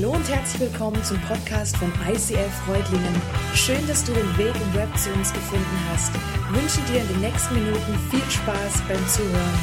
Hallo 0.00 0.12
und 0.12 0.28
herzlich 0.28 0.60
willkommen 0.60 1.02
zum 1.02 1.20
Podcast 1.22 1.76
von 1.76 1.92
ICF 2.08 2.54
Freudlingen. 2.64 3.20
Schön, 3.52 3.84
dass 3.88 4.04
du 4.04 4.12
den 4.12 4.38
Weg 4.38 4.54
im 4.54 4.74
Web 4.74 4.96
zu 4.96 5.10
uns 5.10 5.32
gefunden 5.32 5.86
hast. 5.88 6.12
Ich 6.14 6.56
wünsche 6.56 6.92
dir 6.92 7.00
in 7.00 7.08
den 7.08 7.20
nächsten 7.20 7.54
Minuten 7.54 7.98
viel 8.08 8.30
Spaß 8.30 8.74
beim 8.86 9.08
Zuhören. 9.08 9.58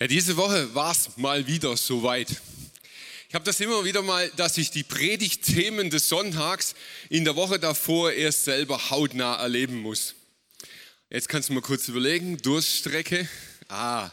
Ja, 0.00 0.06
diese 0.06 0.38
Woche 0.38 0.74
war 0.74 0.92
es 0.92 1.14
mal 1.18 1.46
wieder 1.46 1.76
soweit. 1.76 2.40
Ich 3.28 3.34
habe 3.34 3.44
das 3.44 3.60
immer 3.60 3.84
wieder 3.84 4.00
mal, 4.00 4.30
dass 4.36 4.56
ich 4.56 4.70
die 4.70 4.82
Predigtthemen 4.82 5.90
des 5.90 6.08
Sonntags 6.08 6.74
in 7.10 7.26
der 7.26 7.36
Woche 7.36 7.58
davor 7.58 8.12
erst 8.12 8.46
selber 8.46 8.88
hautnah 8.88 9.34
erleben 9.34 9.82
muss. 9.82 10.14
Jetzt 11.10 11.28
kannst 11.28 11.50
du 11.50 11.52
mal 11.52 11.60
kurz 11.60 11.86
überlegen, 11.86 12.38
Durststrecke. 12.38 13.28
Ah, 13.68 14.10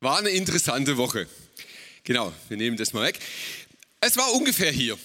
war 0.00 0.18
eine 0.18 0.30
interessante 0.30 0.96
Woche. 0.96 1.28
Genau, 2.08 2.32
wir 2.48 2.56
nehmen 2.56 2.78
das 2.78 2.94
mal 2.94 3.06
weg. 3.06 3.18
Es 4.00 4.16
war 4.16 4.32
ungefähr 4.32 4.72
hier, 4.72 4.98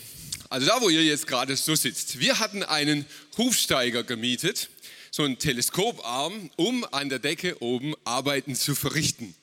also 0.49 0.65
da, 0.65 0.79
wo 0.79 0.87
ihr 0.87 1.03
jetzt 1.03 1.27
gerade 1.27 1.57
so 1.57 1.75
sitzt. 1.75 2.21
Wir 2.21 2.39
hatten 2.39 2.63
einen 2.63 3.05
Hufsteiger 3.37 4.03
gemietet, 4.03 4.69
so 5.11 5.23
einen 5.23 5.37
Teleskoparm, 5.37 6.49
um 6.55 6.85
an 6.93 7.09
der 7.09 7.19
Decke 7.19 7.61
oben 7.61 7.93
Arbeiten 8.05 8.55
zu 8.55 8.73
verrichten. 8.73 9.35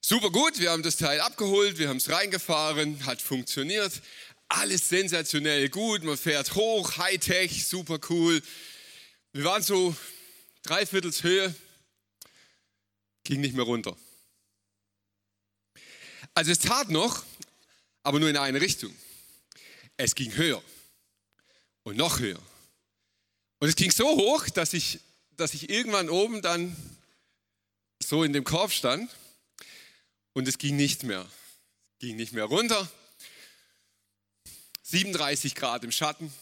Super 0.00 0.30
gut, 0.30 0.58
wir 0.58 0.72
haben 0.72 0.82
das 0.82 0.96
Teil 0.96 1.20
abgeholt, 1.20 1.78
wir 1.78 1.88
haben 1.88 1.98
es 1.98 2.10
reingefahren, 2.10 3.06
hat 3.06 3.22
funktioniert. 3.22 3.92
Alles 4.48 4.88
sensationell 4.88 5.68
gut, 5.68 6.02
man 6.02 6.16
fährt 6.16 6.56
hoch, 6.56 6.96
Hightech, 6.96 7.68
super 7.68 8.00
cool. 8.10 8.42
Wir 9.32 9.44
waren 9.44 9.62
so 9.62 9.94
dreiviertels 10.64 11.22
Höhe, 11.22 11.54
ging 13.22 13.42
nicht 13.42 13.54
mehr 13.54 13.64
runter. 13.64 13.96
Also 16.38 16.52
es 16.52 16.60
tat 16.60 16.88
noch, 16.88 17.24
aber 18.04 18.20
nur 18.20 18.28
in 18.28 18.36
eine 18.36 18.60
Richtung. 18.60 18.94
Es 19.96 20.14
ging 20.14 20.32
höher 20.36 20.62
und 21.82 21.96
noch 21.96 22.20
höher. 22.20 22.40
Und 23.58 23.68
es 23.68 23.74
ging 23.74 23.90
so 23.90 24.06
hoch, 24.06 24.48
dass 24.48 24.72
ich, 24.72 25.00
dass 25.32 25.52
ich 25.52 25.68
irgendwann 25.68 26.08
oben 26.08 26.40
dann 26.40 26.76
so 28.00 28.22
in 28.22 28.32
dem 28.32 28.44
Korb 28.44 28.70
stand 28.70 29.10
und 30.32 30.46
es 30.46 30.58
ging 30.58 30.76
nicht 30.76 31.02
mehr. 31.02 31.28
Es 31.94 31.98
ging 32.06 32.14
nicht 32.14 32.32
mehr 32.32 32.44
runter. 32.44 32.88
37 34.82 35.56
Grad 35.56 35.82
im 35.82 35.90
Schatten. 35.90 36.32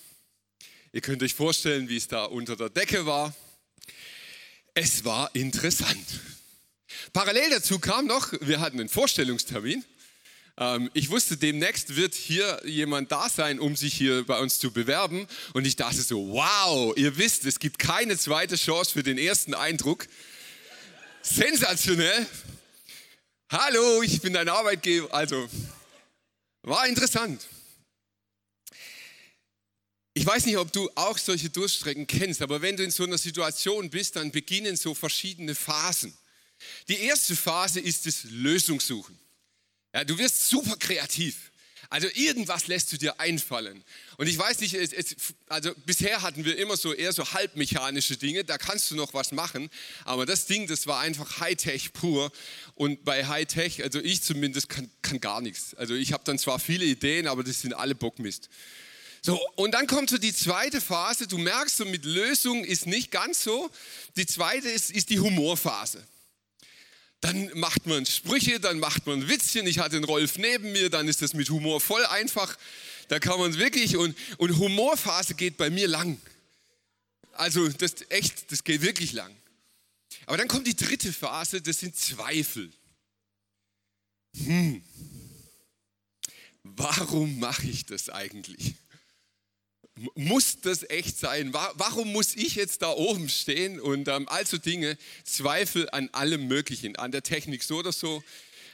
Ihr 0.93 1.01
könnt 1.01 1.23
euch 1.23 1.33
vorstellen, 1.33 1.89
wie 1.89 1.97
es 1.97 2.07
da 2.07 2.27
unter 2.27 2.55
der 2.55 2.69
Decke 2.69 3.07
war. 3.07 3.35
Es 4.75 5.07
war 5.07 5.35
interessant. 5.35 6.21
Parallel 7.13 7.51
dazu 7.51 7.79
kam 7.79 8.07
noch, 8.07 8.33
wir 8.41 8.61
hatten 8.61 8.81
einen 8.81 8.89
Vorstellungstermin. 8.89 9.85
Ähm, 10.59 10.91
ich 10.95 11.11
wusste, 11.11 11.37
demnächst 11.37 11.97
wird 11.97 12.15
hier 12.15 12.61
jemand 12.65 13.13
da 13.13 13.29
sein, 13.29 13.61
um 13.61 13.77
sich 13.77 13.95
hier 13.95 14.25
bei 14.25 14.39
uns 14.39 14.59
zu 14.59 14.71
bewerben. 14.71 15.27
Und 15.53 15.67
ich 15.67 15.77
dachte 15.77 16.01
so, 16.01 16.29
wow, 16.29 16.97
ihr 16.97 17.17
wisst, 17.19 17.45
es 17.45 17.59
gibt 17.59 17.79
keine 17.79 18.17
zweite 18.17 18.57
Chance 18.57 18.93
für 18.93 19.03
den 19.03 19.19
ersten 19.19 19.55
Eindruck. 19.55 20.07
Sensationell. 21.23 22.27
Hallo, 23.51 24.03
ich 24.03 24.21
bin 24.21 24.33
dein 24.33 24.49
Arbeitgeber. 24.49 25.13
Also, 25.13 25.49
war 26.63 26.87
interessant. 26.87 27.47
Ich 30.15 30.25
weiß 30.25 30.47
nicht, 30.47 30.57
ob 30.57 30.73
du 30.73 30.91
auch 30.95 31.19
solche 31.19 31.51
Durchstrecken 31.51 32.07
kennst, 32.07 32.41
aber 32.41 32.63
wenn 32.63 32.77
du 32.77 32.83
in 32.83 32.91
so 32.91 33.05
einer 33.05 33.19
Situation 33.19 33.91
bist, 33.91 34.17
dann 34.17 34.31
beginnen 34.31 34.75
so 34.77 34.95
verschiedene 34.95 35.55
Phasen. 35.55 36.17
Die 36.89 36.99
erste 37.01 37.37
Phase 37.37 37.81
ist 37.81 38.07
das 38.07 38.25
Lösungssuchen. 38.25 39.19
Ja, 39.95 40.05
du 40.05 40.19
wirst 40.19 40.49
super 40.49 40.77
kreativ. 40.77 41.51
Also 41.89 42.09
irgendwas 42.15 42.67
lässt 42.67 42.93
du 42.93 42.97
dir 42.97 43.21
einfallen. 43.21 43.85
Und 44.17 44.27
ich 44.27 44.37
weiß 44.37 44.61
nicht, 44.61 44.75
es, 44.75 44.93
es, 44.93 45.15
also 45.49 45.73
bisher 45.85 46.23
hatten 46.23 46.45
wir 46.45 46.57
immer 46.59 46.77
so 46.77 46.93
eher 46.93 47.13
so 47.13 47.33
halbmechanische 47.33 48.17
Dinge, 48.17 48.45
da 48.45 48.59
kannst 48.59 48.91
du 48.91 48.97
noch 48.97 49.15
was 49.15 49.33
machen. 49.33 49.71
Aber 50.05 50.27
das 50.27 50.47
Ding, 50.47 50.67
das 50.67 50.87
war 50.87 51.01
einfach 51.01 51.41
Hightech 51.41 51.93
pur. 51.93 52.33
Und 52.75 53.05
bei 53.05 53.27
Hightech, 53.27 53.83
also 53.83 54.01
ich 54.01 54.23
zumindest, 54.23 54.69
kann, 54.69 54.91
kann 55.03 55.21
gar 55.21 55.41
nichts. 55.41 55.75
Also 55.75 55.95
ich 55.95 56.13
habe 56.13 56.25
dann 56.25 56.39
zwar 56.39 56.59
viele 56.59 56.85
Ideen, 56.85 57.29
aber 57.29 57.45
das 57.45 57.61
sind 57.61 57.75
alle 57.75 57.95
Bockmist. 57.95 58.49
So, 59.23 59.41
und 59.57 59.73
dann 59.73 59.87
kommt 59.87 60.11
so 60.11 60.19
die 60.19 60.35
zweite 60.35 60.81
Phase. 60.81 61.27
Du 61.27 61.39
merkst, 61.39 61.77
so 61.77 61.85
mit 61.85 62.05
Lösung 62.05 62.65
ist 62.65 62.87
nicht 62.87 63.11
ganz 63.11 63.43
so. 63.43 63.71
Die 64.17 64.27
zweite 64.27 64.69
ist, 64.69 64.91
ist 64.91 65.11
die 65.11 65.21
Humorphase. 65.21 66.05
Dann 67.21 67.51
macht 67.55 67.87
man 67.87 68.05
Sprüche, 68.05 68.61
dann 68.61 68.79
macht 68.79 69.07
man 69.07 69.29
Witzchen. 69.29 69.67
Ich 69.67 69.79
hatte 69.79 69.97
den 69.97 70.05
Rolf 70.05 70.39
neben 70.39 70.73
mir, 70.73 70.91
dann 70.91 71.09
ist 71.09 71.23
das 71.23 71.35
mit 71.35 71.51
Humor 71.51 71.81
voll 71.81 72.05
einfach. 72.07 72.57
Da 73.09 73.19
kann 73.19 73.39
man 73.39 73.57
wirklich, 73.59 73.97
und, 73.97 74.17
und 74.39 74.59
Humorphase 74.59 75.35
geht 75.35 75.57
bei 75.57 75.71
mir 75.71 75.89
lang. 75.89 76.21
Also 77.33 77.69
das 77.69 77.95
echt, 78.09 78.51
das 78.51 78.65
geht 78.65 78.83
wirklich 78.83 79.13
lang. 79.13 79.35
Aber 80.27 80.37
dann 80.37 80.49
kommt 80.49 80.67
die 80.67 80.77
dritte 80.77 81.13
Phase, 81.13 81.63
das 81.63 81.79
sind 81.81 81.97
Zweifel. 81.97 82.71
Hm, 84.37 84.83
warum 86.63 87.39
mache 87.39 87.67
ich 87.67 87.87
das 87.87 88.11
eigentlich? 88.11 88.75
Muss 90.15 90.61
das 90.61 90.89
echt 90.91 91.19
sein? 91.19 91.53
Warum 91.53 92.13
muss 92.13 92.35
ich 92.37 92.55
jetzt 92.55 92.83
da 92.83 92.91
oben 92.91 93.29
stehen 93.29 93.81
und 93.81 94.09
ähm, 94.09 94.29
also 94.29 94.59
Dinge, 94.59 94.99
Zweifel 95.25 95.89
an 95.91 96.11
allem 96.13 96.47
Möglichen, 96.49 96.97
an 96.97 97.13
der 97.13 97.23
Technik 97.23 97.63
so 97.63 97.79
oder 97.79 97.93
so, 97.93 98.23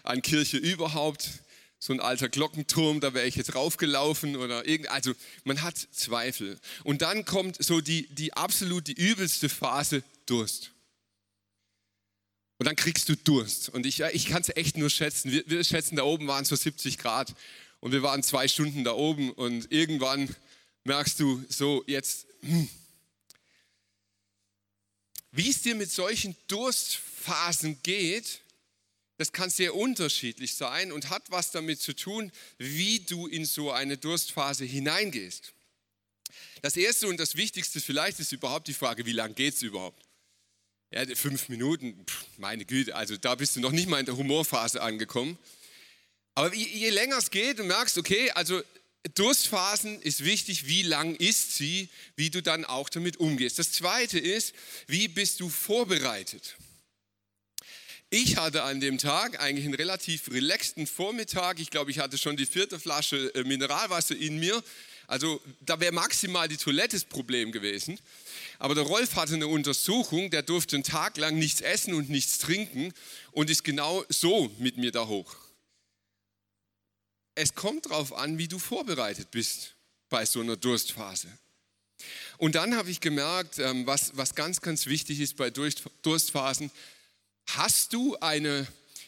an 0.02 0.22
Kirche 0.22 0.56
überhaupt, 0.56 1.30
so 1.78 1.92
ein 1.92 2.00
alter 2.00 2.28
Glockenturm, 2.28 3.00
da 3.00 3.12
wäre 3.12 3.26
ich 3.26 3.34
jetzt 3.34 3.54
raufgelaufen 3.54 4.36
oder 4.36 4.66
irgend, 4.66 4.88
also 4.88 5.12
man 5.44 5.62
hat 5.62 5.76
Zweifel. 5.92 6.58
Und 6.84 7.02
dann 7.02 7.24
kommt 7.24 7.62
so 7.62 7.80
die, 7.80 8.06
die 8.14 8.32
absolut 8.34 8.86
die 8.86 8.92
übelste 8.92 9.48
Phase, 9.48 10.02
Durst. 10.26 10.70
Und 12.58 12.66
dann 12.66 12.76
kriegst 12.76 13.08
du 13.08 13.16
Durst. 13.16 13.68
Und 13.70 13.86
ich, 13.86 14.00
ich 14.00 14.26
kann 14.26 14.42
es 14.42 14.54
echt 14.54 14.76
nur 14.76 14.90
schätzen. 14.90 15.32
Wir, 15.32 15.42
wir 15.46 15.64
schätzen, 15.64 15.96
da 15.96 16.04
oben 16.04 16.28
waren 16.28 16.44
so 16.44 16.54
70 16.54 16.98
Grad 16.98 17.34
und 17.80 17.90
wir 17.90 18.04
waren 18.04 18.22
zwei 18.22 18.46
Stunden 18.46 18.84
da 18.84 18.92
oben 18.92 19.32
und 19.32 19.72
irgendwann 19.72 20.28
merkst 20.84 21.20
du 21.20 21.44
so 21.48 21.84
jetzt, 21.86 22.26
hm. 22.40 22.68
wie 25.30 25.50
es 25.50 25.62
dir 25.62 25.74
mit 25.74 25.90
solchen 25.90 26.36
Durstphasen 26.48 27.82
geht, 27.82 28.40
das 29.18 29.32
kann 29.32 29.50
sehr 29.50 29.74
unterschiedlich 29.74 30.54
sein 30.54 30.90
und 30.90 31.10
hat 31.10 31.30
was 31.30 31.50
damit 31.50 31.80
zu 31.80 31.94
tun, 31.94 32.32
wie 32.58 33.00
du 33.00 33.26
in 33.26 33.44
so 33.44 33.70
eine 33.70 33.96
Durstphase 33.96 34.64
hineingehst. 34.64 35.52
Das 36.62 36.76
Erste 36.76 37.08
und 37.08 37.18
das 37.18 37.36
Wichtigste 37.36 37.80
vielleicht 37.80 38.18
ist 38.20 38.32
überhaupt 38.32 38.68
die 38.68 38.74
Frage, 38.74 39.06
wie 39.06 39.12
lange 39.12 39.34
geht 39.34 39.54
es 39.54 39.62
überhaupt? 39.62 40.02
Ja, 40.90 41.04
fünf 41.14 41.48
Minuten, 41.48 42.04
meine 42.36 42.64
Güte, 42.64 42.94
also 42.94 43.16
da 43.16 43.34
bist 43.34 43.56
du 43.56 43.60
noch 43.60 43.72
nicht 43.72 43.88
mal 43.88 44.00
in 44.00 44.06
der 44.06 44.16
Humorphase 44.16 44.82
angekommen. 44.82 45.38
Aber 46.34 46.54
je, 46.54 46.66
je 46.66 46.90
länger 46.90 47.18
es 47.18 47.30
geht, 47.30 47.58
du 47.58 47.64
merkst, 47.64 47.98
okay, 47.98 48.30
also 48.32 48.62
Durstphasen 49.14 50.00
ist 50.00 50.24
wichtig, 50.24 50.68
wie 50.68 50.82
lang 50.82 51.16
ist 51.16 51.56
sie, 51.56 51.88
wie 52.14 52.30
du 52.30 52.40
dann 52.40 52.64
auch 52.64 52.88
damit 52.88 53.16
umgehst. 53.16 53.58
Das 53.58 53.72
zweite 53.72 54.18
ist, 54.18 54.54
wie 54.86 55.08
bist 55.08 55.40
du 55.40 55.48
vorbereitet? 55.48 56.56
Ich 58.10 58.36
hatte 58.36 58.62
an 58.62 58.80
dem 58.80 58.98
Tag 58.98 59.40
eigentlich 59.40 59.64
einen 59.64 59.74
relativ 59.74 60.30
relaxten 60.30 60.86
Vormittag. 60.86 61.58
Ich 61.58 61.70
glaube, 61.70 61.90
ich 61.90 61.98
hatte 61.98 62.16
schon 62.16 62.36
die 62.36 62.46
vierte 62.46 62.78
Flasche 62.78 63.34
äh, 63.34 63.42
Mineralwasser 63.42 64.14
in 64.14 64.38
mir. 64.38 64.62
Also 65.08 65.42
da 65.60 65.80
wäre 65.80 65.92
maximal 65.92 66.46
die 66.46 66.56
Toilette 66.56 66.96
das 66.96 67.04
Problem 67.04 67.50
gewesen. 67.50 67.98
Aber 68.60 68.74
der 68.74 68.84
Rolf 68.84 69.16
hatte 69.16 69.34
eine 69.34 69.48
Untersuchung, 69.48 70.30
der 70.30 70.42
durfte 70.42 70.76
einen 70.76 70.84
Tag 70.84 71.16
lang 71.16 71.38
nichts 71.38 71.60
essen 71.60 71.94
und 71.94 72.08
nichts 72.08 72.38
trinken 72.38 72.92
und 73.32 73.50
ist 73.50 73.64
genau 73.64 74.04
so 74.08 74.54
mit 74.58 74.76
mir 74.76 74.92
da 74.92 75.08
hoch 75.08 75.41
es 77.34 77.54
kommt 77.54 77.86
darauf 77.86 78.12
an, 78.12 78.38
wie 78.38 78.48
du 78.48 78.58
vorbereitet 78.58 79.30
bist 79.30 79.74
bei 80.08 80.24
so 80.24 80.40
einer 80.40 80.56
Durstphase. 80.56 81.28
Und 82.38 82.54
dann 82.54 82.76
habe 82.76 82.90
ich 82.90 83.00
gemerkt, 83.00 83.58
ähm, 83.58 83.86
was, 83.86 84.16
was 84.16 84.34
ganz, 84.34 84.60
ganz 84.60 84.86
wichtig 84.86 85.20
ist 85.20 85.36
bei 85.36 85.50
Durstphasen, 85.50 86.70
hast 87.46 87.92
du 87.92 88.16
eine 88.18 88.66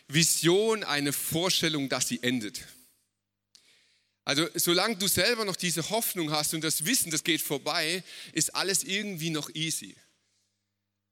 Vision, 0.09 0.85
eine 0.85 1.13
Vorstellung, 1.13 1.89
dass 1.89 2.09
sie 2.09 2.23
endet. 2.23 2.63
Also 4.25 4.49
solange 4.55 4.97
du 4.97 5.07
selber 5.07 5.45
noch 5.45 5.57
diese 5.57 5.91
Hoffnung 5.91 6.31
hast 6.31 6.55
und 6.55 6.63
das 6.63 6.87
Wissen, 6.87 7.11
das 7.11 7.25
geht 7.25 7.43
vorbei, 7.43 8.03
ist 8.33 8.55
alles 8.55 8.83
irgendwie 8.83 9.31
noch 9.31 9.51
easy. 9.55 9.95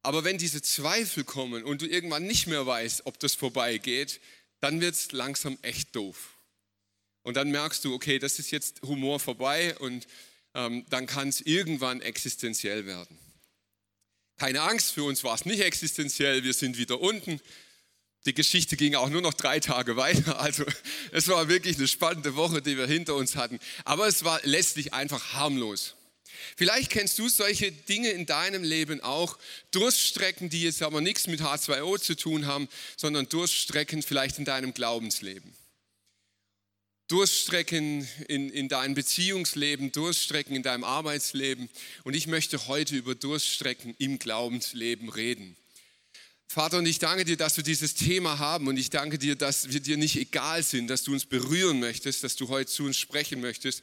Aber 0.03 0.25
wenn 0.25 0.39
diese 0.39 0.63
Zweifel 0.63 1.25
kommen 1.25 1.63
und 1.65 1.83
du 1.83 1.87
irgendwann 1.87 2.27
nicht 2.27 2.47
mehr 2.47 2.67
weißt, 2.67 3.07
ob 3.07 3.19
das 3.19 3.35
vorbeigeht, 3.35 4.21
dann 4.61 4.81
wird 4.81 4.95
es 4.95 5.13
langsam 5.13 5.59
echt 5.63 5.95
doof. 5.95 6.32
Und 7.23 7.37
dann 7.37 7.51
merkst 7.51 7.85
du, 7.85 7.95
okay, 7.95 8.19
das 8.19 8.39
ist 8.39 8.51
jetzt 8.51 8.83
Humor 8.83 9.21
vorbei 9.21 9.77
und 9.79 10.07
ähm, 10.55 10.85
dann 10.91 11.07
kann 11.07 11.29
es 11.29 11.41
irgendwann 11.41 12.01
existenziell 12.01 12.87
werden. 12.87 13.19
Keine 14.39 14.63
Angst, 14.63 14.93
für 14.93 15.05
uns 15.05 15.23
war 15.23 15.35
es 15.35 15.45
nicht 15.45 15.61
existenziell, 15.61 16.43
wir 16.43 16.53
sind 16.53 16.77
wieder 16.77 17.01
unten. 17.01 17.41
Die 18.25 18.35
Geschichte 18.35 18.77
ging 18.77 18.95
auch 18.95 19.09
nur 19.09 19.21
noch 19.21 19.35
drei 19.35 19.61
Tage 19.61 19.97
weiter. 19.97 20.41
Also 20.41 20.65
es 21.13 21.29
war 21.29 21.49
wirklich 21.49 21.77
eine 21.77 21.89
spannende 21.89 22.35
Woche, 22.37 22.63
die 22.63 22.77
wir 22.77 22.87
hinter 22.87 23.15
uns 23.15 23.37
hatten. 23.37 23.59
Aber 23.85 24.07
es 24.07 24.25
war 24.25 24.41
letztlich 24.45 24.95
einfach 24.95 25.33
harmlos. 25.35 25.95
Vielleicht 26.57 26.91
kennst 26.91 27.19
du 27.19 27.29
solche 27.29 27.71
Dinge 27.73 28.11
in 28.11 28.27
deinem 28.27 28.63
Leben 28.63 29.01
auch. 29.01 29.39
Durststrecken, 29.71 30.51
die 30.51 30.63
jetzt 30.63 30.83
aber 30.83 31.01
nichts 31.01 31.27
mit 31.27 31.41
H2O 31.41 32.01
zu 32.01 32.17
tun 32.17 32.47
haben, 32.47 32.69
sondern 32.97 33.29
Durststrecken 33.29 34.03
vielleicht 34.03 34.39
in 34.39 34.45
deinem 34.45 34.75
Glaubensleben. 34.75 35.55
Durststrecken 37.13 38.09
in, 38.29 38.49
in 38.49 38.71
deinem 38.71 38.95
Beziehungsleben, 38.95 39.93
Durststrecken 39.93 40.57
in 40.57 40.63
deinem 40.63 40.83
Arbeitsleben. 40.83 41.69
Und 42.05 42.15
ich 42.15 42.27
möchte 42.27 42.69
heute 42.69 42.97
über 42.97 43.15
Durststrecken 43.15 43.95
im 43.99 44.19
Glaubensleben 44.19 45.11
reden. 45.11 45.55
Vater, 46.49 46.79
und 46.79 46.87
ich 46.87 47.01
danke 47.01 47.27
dir, 47.27 47.37
dass 47.37 47.59
wir 47.59 47.65
dieses 47.65 47.93
Thema 47.93 48.39
haben 48.39 48.67
und 48.67 48.79
ich 48.79 48.89
danke 48.89 49.19
dir, 49.19 49.37
dass 49.37 49.71
wir 49.71 49.81
dir 49.81 49.99
nicht 49.99 50.17
egal 50.17 50.63
sind, 50.63 50.89
dass 50.89 51.03
du 51.03 51.13
uns 51.13 51.27
berühren 51.27 51.81
möchtest, 51.81 52.25
dass 52.25 52.35
du 52.35 52.49
heute 52.49 52.73
zu 52.73 52.85
uns 52.85 52.97
sprechen 52.97 53.43
möchtest. 53.43 53.83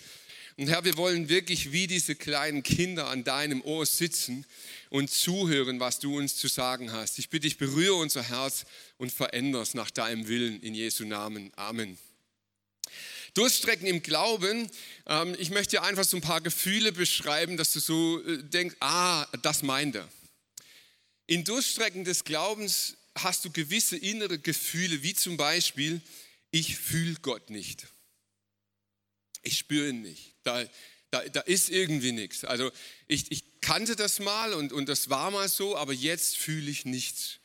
Und 0.57 0.67
Herr, 0.67 0.83
wir 0.83 0.97
wollen 0.97 1.29
wirklich 1.29 1.71
wie 1.71 1.85
diese 1.85 2.15
kleinen 2.15 2.63
Kinder 2.63 3.09
an 3.09 3.23
deinem 3.23 3.61
Ohr 3.61 3.85
sitzen 3.85 4.43
und 4.89 5.11
zuhören, 5.11 5.79
was 5.79 5.99
du 5.99 6.17
uns 6.17 6.35
zu 6.35 6.47
sagen 6.47 6.91
hast. 6.91 7.19
Ich 7.19 7.29
bitte 7.29 7.47
dich, 7.47 7.59
berühre 7.59 7.93
unser 7.93 8.23
Herz 8.23 8.65
und 8.97 9.13
verändere 9.13 9.61
es 9.61 9.75
nach 9.75 9.91
deinem 9.91 10.27
Willen 10.27 10.59
in 10.61 10.73
Jesu 10.73 11.05
Namen. 11.05 11.51
Amen. 11.55 11.99
Durststrecken 13.33 13.87
im 13.87 14.01
Glauben. 14.01 14.69
Ähm, 15.05 15.35
ich 15.39 15.49
möchte 15.49 15.77
dir 15.77 15.83
einfach 15.83 16.03
so 16.03 16.17
ein 16.17 16.21
paar 16.21 16.41
Gefühle 16.41 16.91
beschreiben, 16.91 17.57
dass 17.57 17.71
du 17.73 17.79
so 17.79 18.23
äh, 18.25 18.43
denkst, 18.43 18.75
ah, 18.79 19.25
das 19.41 19.63
meint 19.63 19.95
er. 19.95 20.09
In 21.27 21.43
Durststrecken 21.43 22.03
des 22.03 22.23
Glaubens 22.23 22.97
hast 23.15 23.45
du 23.45 23.51
gewisse 23.51 23.97
innere 23.97 24.39
Gefühle, 24.39 25.03
wie 25.03 25.13
zum 25.13 25.37
Beispiel, 25.37 26.01
ich 26.51 26.77
fühle 26.77 27.15
Gott 27.21 27.49
nicht. 27.49 27.87
Ich 29.43 29.57
spüre 29.57 29.89
ihn 29.89 30.01
nicht. 30.01 30.33
Da, 30.43 30.65
da, 31.11 31.23
da 31.29 31.41
ist 31.41 31.69
irgendwie 31.69 32.11
nichts. 32.11 32.43
Also 32.43 32.71
ich, 33.07 33.31
ich 33.31 33.43
kannte 33.61 33.95
das 33.95 34.19
mal 34.19 34.53
und, 34.53 34.73
und 34.73 34.89
das 34.89 35.09
war 35.09 35.31
mal 35.31 35.49
so, 35.49 35.77
aber 35.77 35.93
jetzt 35.93 36.37
fühle 36.37 36.69
ich 36.69 36.85
nichts. 36.85 37.39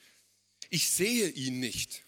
Ich 0.70 0.90
sehe 0.90 1.28
ihn 1.28 1.60
nicht. 1.60 2.03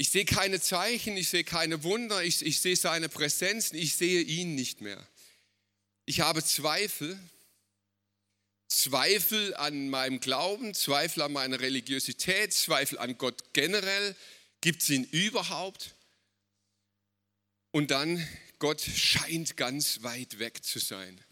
Ich 0.00 0.08
sehe 0.08 0.24
keine 0.24 0.58
Zeichen, 0.62 1.14
ich 1.18 1.28
sehe 1.28 1.44
keine 1.44 1.82
Wunder, 1.82 2.24
ich, 2.24 2.40
ich 2.40 2.62
sehe 2.62 2.74
seine 2.74 3.10
Präsenz, 3.10 3.72
ich 3.72 3.96
sehe 3.96 4.22
ihn 4.22 4.54
nicht 4.54 4.80
mehr. 4.80 5.06
Ich 6.06 6.20
habe 6.20 6.42
Zweifel, 6.42 7.20
Zweifel 8.66 9.54
an 9.56 9.90
meinem 9.90 10.18
Glauben, 10.18 10.72
Zweifel 10.72 11.20
an 11.20 11.34
meiner 11.34 11.60
Religiosität, 11.60 12.54
Zweifel 12.54 12.98
an 12.98 13.18
Gott 13.18 13.52
generell. 13.52 14.16
Gibt 14.62 14.80
es 14.80 14.88
ihn 14.88 15.04
überhaupt? 15.04 15.94
Und 17.70 17.90
dann, 17.90 18.26
Gott 18.58 18.80
scheint 18.80 19.58
ganz 19.58 20.02
weit 20.02 20.38
weg 20.38 20.64
zu 20.64 20.78
sein. 20.78 21.22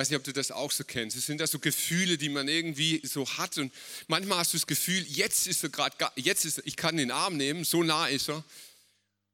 Ich 0.00 0.04
weiß 0.04 0.10
nicht, 0.12 0.16
ob 0.16 0.24
du 0.24 0.32
das 0.32 0.50
auch 0.50 0.72
so 0.72 0.82
kennst. 0.82 1.14
Es 1.14 1.26
sind 1.26 1.42
da 1.42 1.46
so 1.46 1.58
Gefühle, 1.58 2.16
die 2.16 2.30
man 2.30 2.48
irgendwie 2.48 3.02
so 3.04 3.28
hat. 3.36 3.58
Und 3.58 3.70
manchmal 4.08 4.38
hast 4.38 4.54
du 4.54 4.56
das 4.56 4.66
Gefühl, 4.66 5.04
jetzt 5.06 5.46
ist 5.46 5.62
er 5.62 5.68
gerade, 5.68 5.94
jetzt 6.16 6.46
ist 6.46 6.56
er, 6.56 6.66
ich 6.66 6.76
kann 6.76 6.96
den 6.96 7.10
Arm 7.10 7.36
nehmen, 7.36 7.64
so 7.64 7.82
nah 7.82 8.06
ist 8.06 8.30
er. 8.30 8.42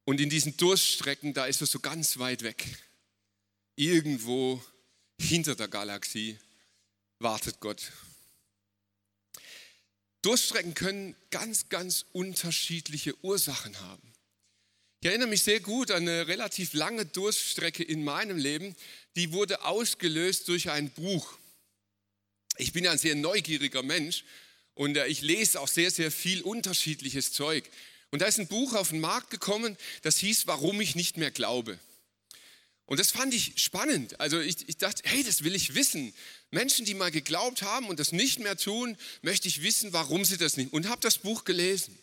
Und 0.06 0.20
in 0.20 0.28
diesen 0.28 0.56
Durststrecken, 0.56 1.34
da 1.34 1.46
ist 1.46 1.60
er 1.60 1.68
so 1.68 1.78
ganz 1.78 2.18
weit 2.18 2.42
weg. 2.42 2.66
Irgendwo 3.76 4.60
hinter 5.20 5.54
der 5.54 5.68
Galaxie 5.68 6.36
wartet 7.20 7.60
Gott. 7.60 7.92
Durststrecken 10.22 10.74
können 10.74 11.14
ganz, 11.30 11.68
ganz 11.68 12.06
unterschiedliche 12.10 13.14
Ursachen 13.22 13.78
haben. 13.82 14.15
Ich 15.00 15.08
erinnere 15.08 15.28
mich 15.28 15.42
sehr 15.42 15.60
gut 15.60 15.90
an 15.90 16.08
eine 16.08 16.26
relativ 16.26 16.72
lange 16.72 17.04
Durststrecke 17.04 17.82
in 17.82 18.02
meinem 18.02 18.38
Leben, 18.38 18.74
die 19.14 19.32
wurde 19.32 19.64
ausgelöst 19.64 20.48
durch 20.48 20.70
ein 20.70 20.90
Buch. 20.90 21.38
Ich 22.56 22.72
bin 22.72 22.86
ein 22.86 22.98
sehr 22.98 23.14
neugieriger 23.14 23.82
Mensch 23.82 24.24
und 24.74 24.96
äh, 24.96 25.06
ich 25.06 25.20
lese 25.20 25.60
auch 25.60 25.68
sehr, 25.68 25.90
sehr 25.90 26.10
viel 26.10 26.42
unterschiedliches 26.42 27.32
Zeug. 27.32 27.68
Und 28.10 28.22
da 28.22 28.26
ist 28.26 28.38
ein 28.38 28.48
Buch 28.48 28.74
auf 28.74 28.90
den 28.90 29.00
Markt 29.00 29.30
gekommen, 29.30 29.76
das 30.02 30.16
hieß, 30.18 30.46
warum 30.46 30.80
ich 30.80 30.94
nicht 30.94 31.18
mehr 31.18 31.30
glaube. 31.30 31.78
Und 32.86 33.00
das 33.00 33.10
fand 33.10 33.34
ich 33.34 33.54
spannend. 33.56 34.18
Also 34.20 34.40
ich, 34.40 34.68
ich, 34.68 34.78
dachte, 34.78 35.02
hey, 35.04 35.22
das 35.24 35.42
will 35.42 35.54
ich 35.56 35.74
wissen. 35.74 36.14
Menschen, 36.50 36.84
die 36.86 36.94
mal 36.94 37.10
geglaubt 37.10 37.62
haben 37.62 37.88
und 37.88 37.98
das 37.98 38.12
nicht 38.12 38.38
mehr 38.38 38.56
tun, 38.56 38.96
möchte 39.22 39.48
ich 39.48 39.62
wissen, 39.62 39.92
warum 39.92 40.24
sie 40.24 40.36
das 40.36 40.56
nicht. 40.56 40.72
Und 40.72 40.88
habe 40.88 41.00
das 41.02 41.18
Buch 41.18 41.44
gelesen. 41.44 41.98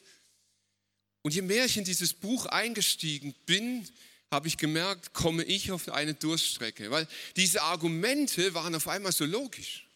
Und 1.23 1.33
je 1.33 1.41
mehr 1.41 1.65
ich 1.65 1.77
in 1.77 1.85
dieses 1.85 2.13
Buch 2.13 2.45
eingestiegen 2.45 3.33
bin, 3.45 3.87
habe 4.29 4.47
ich 4.47 4.57
gemerkt, 4.57 5.13
komme 5.13 5.43
ich 5.43 5.71
auf 5.71 5.89
eine 5.89 6.13
Durststrecke. 6.13 6.91
Weil 6.91 7.07
diese 7.35 7.61
Argumente 7.61 8.53
waren 8.53 8.75
auf 8.75 8.87
einmal 8.87 9.11
so 9.11 9.25
logisch. 9.25 9.87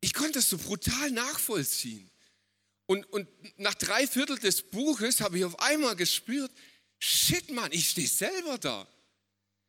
Ich 0.00 0.12
konnte 0.12 0.34
das 0.34 0.50
so 0.50 0.58
brutal 0.58 1.10
nachvollziehen. 1.10 2.10
Und, 2.86 3.06
und 3.06 3.28
nach 3.58 3.74
drei 3.74 4.06
Viertel 4.06 4.38
des 4.38 4.62
Buches 4.62 5.20
habe 5.20 5.38
ich 5.38 5.44
auf 5.44 5.58
einmal 5.60 5.96
gespürt, 5.96 6.50
shit 6.98 7.50
Mann, 7.50 7.72
ich 7.72 7.88
stehe 7.88 8.08
selber 8.08 8.58
da. 8.58 8.86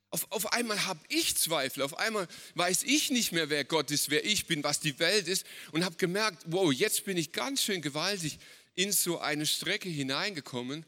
Auf, 0.10 0.28
auf 0.32 0.52
einmal 0.52 0.86
habe 0.86 1.00
ich 1.10 1.36
Zweifel, 1.38 1.84
auf 1.84 1.98
einmal 1.98 2.28
weiß 2.56 2.84
ich 2.84 3.12
nicht 3.12 3.32
mehr, 3.32 3.50
wer 3.50 3.64
Gott 3.64 3.92
ist, 3.92 4.10
wer 4.10 4.26
ich 4.26 4.46
bin, 4.46 4.64
was 4.64 4.80
die 4.80 5.00
Welt 5.00 5.28
ist 5.28 5.46
und 5.72 5.86
habe 5.86 5.96
gemerkt, 5.96 6.44
wow, 6.48 6.72
jetzt 6.72 7.06
bin 7.06 7.18
ich 7.18 7.32
ganz 7.32 7.64
schön 7.64 7.82
gewaltig 7.82 8.40
in 8.76 8.92
so 8.92 9.20
eine 9.20 9.46
Strecke 9.46 9.90
hineingekommen 9.90 10.86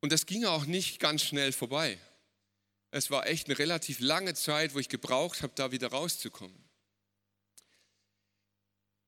und 0.00 0.12
das 0.12 0.26
ging 0.26 0.44
auch 0.44 0.66
nicht 0.66 1.00
ganz 1.00 1.22
schnell 1.22 1.52
vorbei. 1.52 1.98
Es 2.90 3.10
war 3.10 3.26
echt 3.26 3.46
eine 3.46 3.58
relativ 3.58 4.00
lange 4.00 4.34
Zeit, 4.34 4.74
wo 4.74 4.78
ich 4.78 4.88
gebraucht 4.88 5.42
habe, 5.42 5.52
da 5.56 5.72
wieder 5.72 5.88
rauszukommen. 5.88 6.56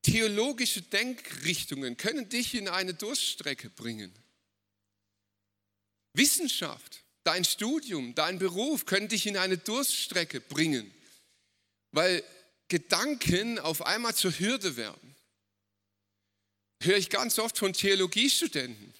Theologische 0.01 0.81
Denkrichtungen 0.81 1.97
können 1.97 2.29
dich 2.29 2.55
in 2.55 2.67
eine 2.67 2.93
Durststrecke 2.93 3.69
bringen. 3.69 4.13
Wissenschaft 6.13 7.03
dein 7.27 7.43
Studium, 7.43 8.15
dein 8.15 8.39
Beruf 8.39 8.85
können 8.85 9.09
dich 9.09 9.27
in 9.27 9.35
eine 9.35 9.57
Durststrecke 9.57 10.39
bringen, 10.39 10.89
weil 11.91 12.23
Gedanken 12.69 13.59
auf 13.59 13.85
einmal 13.85 14.15
zur 14.15 14.31
Hürde 14.31 14.77
werden. 14.77 15.16
Höre 16.81 16.97
ich 16.97 17.09
ganz 17.09 17.39
oft 17.39 17.57
von 17.57 17.73
Theologiestudenten, 17.73 18.93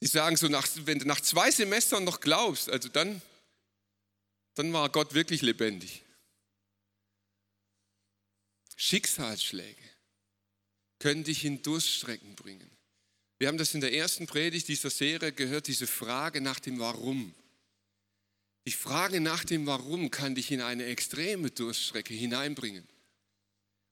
die 0.00 0.06
sagen 0.06 0.36
so, 0.36 0.48
nach, 0.48 0.66
wenn 0.84 0.98
du 0.98 1.06
nach 1.06 1.20
zwei 1.20 1.50
Semestern 1.50 2.04
noch 2.04 2.20
glaubst, 2.20 2.68
also 2.68 2.88
dann, 2.88 3.22
dann 4.54 4.72
war 4.72 4.90
Gott 4.90 5.14
wirklich 5.14 5.42
lebendig. 5.42 6.02
Schicksalsschläge 8.76 9.82
können 10.98 11.24
dich 11.24 11.44
in 11.44 11.62
Durststrecken 11.62 12.34
bringen. 12.34 12.70
Wir 13.38 13.48
haben 13.48 13.58
das 13.58 13.74
in 13.74 13.80
der 13.80 13.92
ersten 13.92 14.26
Predigt 14.26 14.68
dieser 14.68 14.90
Serie 14.90 15.32
gehört, 15.32 15.66
diese 15.66 15.86
Frage 15.86 16.40
nach 16.40 16.58
dem 16.58 16.78
Warum. 16.78 17.34
Die 18.66 18.72
Frage 18.72 19.20
nach 19.20 19.44
dem 19.44 19.66
Warum 19.66 20.10
kann 20.10 20.34
dich 20.34 20.50
in 20.50 20.60
eine 20.60 20.86
extreme 20.86 21.50
Durststrecke 21.50 22.14
hineinbringen. 22.14 22.86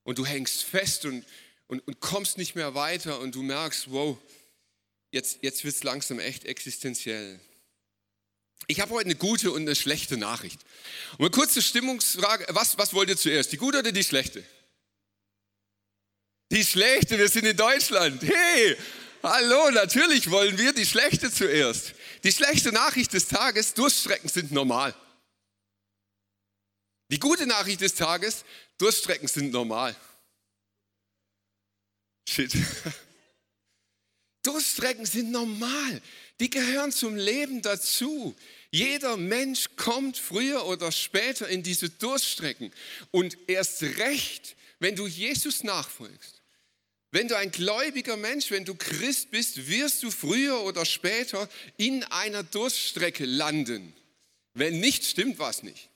Und 0.03 0.17
du 0.17 0.25
hängst 0.25 0.63
fest 0.63 1.05
und, 1.05 1.25
und, 1.67 1.85
und 1.87 1.99
kommst 1.99 2.37
nicht 2.37 2.55
mehr 2.55 2.75
weiter 2.75 3.19
und 3.19 3.35
du 3.35 3.41
merkst, 3.41 3.91
wow, 3.91 4.17
jetzt, 5.11 5.39
jetzt 5.41 5.63
wird 5.63 5.75
es 5.75 5.83
langsam 5.83 6.19
echt 6.19 6.45
existenziell. 6.45 7.39
Ich 8.67 8.79
habe 8.79 8.91
heute 8.91 9.05
eine 9.05 9.15
gute 9.15 9.51
und 9.51 9.61
eine 9.61 9.75
schlechte 9.75 10.17
Nachricht. 10.17 10.59
Und 11.13 11.21
eine 11.21 11.29
kurze 11.29 11.61
Stimmungsfrage, 11.61 12.47
was, 12.49 12.77
was 12.77 12.93
wollt 12.93 13.09
ihr 13.09 13.17
zuerst, 13.17 13.51
die 13.51 13.57
gute 13.57 13.79
oder 13.79 13.91
die 13.91 14.03
schlechte? 14.03 14.43
Die 16.51 16.63
schlechte, 16.63 17.17
wir 17.17 17.27
sind 17.27 17.45
in 17.45 17.57
Deutschland. 17.57 18.21
Hey, 18.21 18.77
hallo, 19.23 19.71
natürlich 19.71 20.29
wollen 20.29 20.57
wir 20.57 20.73
die 20.73 20.85
schlechte 20.85 21.31
zuerst. 21.31 21.93
Die 22.23 22.31
schlechte 22.31 22.71
Nachricht 22.71 23.13
des 23.13 23.27
Tages, 23.27 23.73
Durststrecken 23.73 24.29
sind 24.29 24.51
normal. 24.51 24.95
Die 27.11 27.19
gute 27.19 27.45
Nachricht 27.45 27.81
des 27.81 27.93
Tages, 27.93 28.45
Durststrecken 28.77 29.27
sind 29.27 29.51
normal. 29.51 29.95
Shit. 32.27 32.51
Durststrecken 34.43 35.05
sind 35.05 35.31
normal. 35.31 36.01
Die 36.39 36.49
gehören 36.49 36.91
zum 36.91 37.15
Leben 37.15 37.61
dazu. 37.61 38.35
Jeder 38.69 39.17
Mensch 39.17 39.69
kommt 39.75 40.17
früher 40.17 40.65
oder 40.65 40.91
später 40.91 41.47
in 41.47 41.63
diese 41.63 41.89
Durststrecken. 41.89 42.71
Und 43.11 43.37
erst 43.47 43.81
recht, 43.81 44.55
wenn 44.79 44.95
du 44.95 45.07
Jesus 45.07 45.63
nachfolgst. 45.63 46.41
Wenn 47.11 47.27
du 47.29 47.37
ein 47.37 47.51
gläubiger 47.51 48.17
Mensch, 48.17 48.51
wenn 48.51 48.65
du 48.65 48.75
Christ 48.75 49.31
bist, 49.31 49.67
wirst 49.67 50.03
du 50.03 50.11
früher 50.11 50.61
oder 50.61 50.85
später 50.85 51.47
in 51.77 52.03
einer 52.03 52.43
Durststrecke 52.43 53.25
landen. 53.25 53.95
Wenn 54.53 54.79
nicht, 54.79 55.05
stimmt 55.05 55.39
was 55.39 55.63
nicht. 55.63 55.89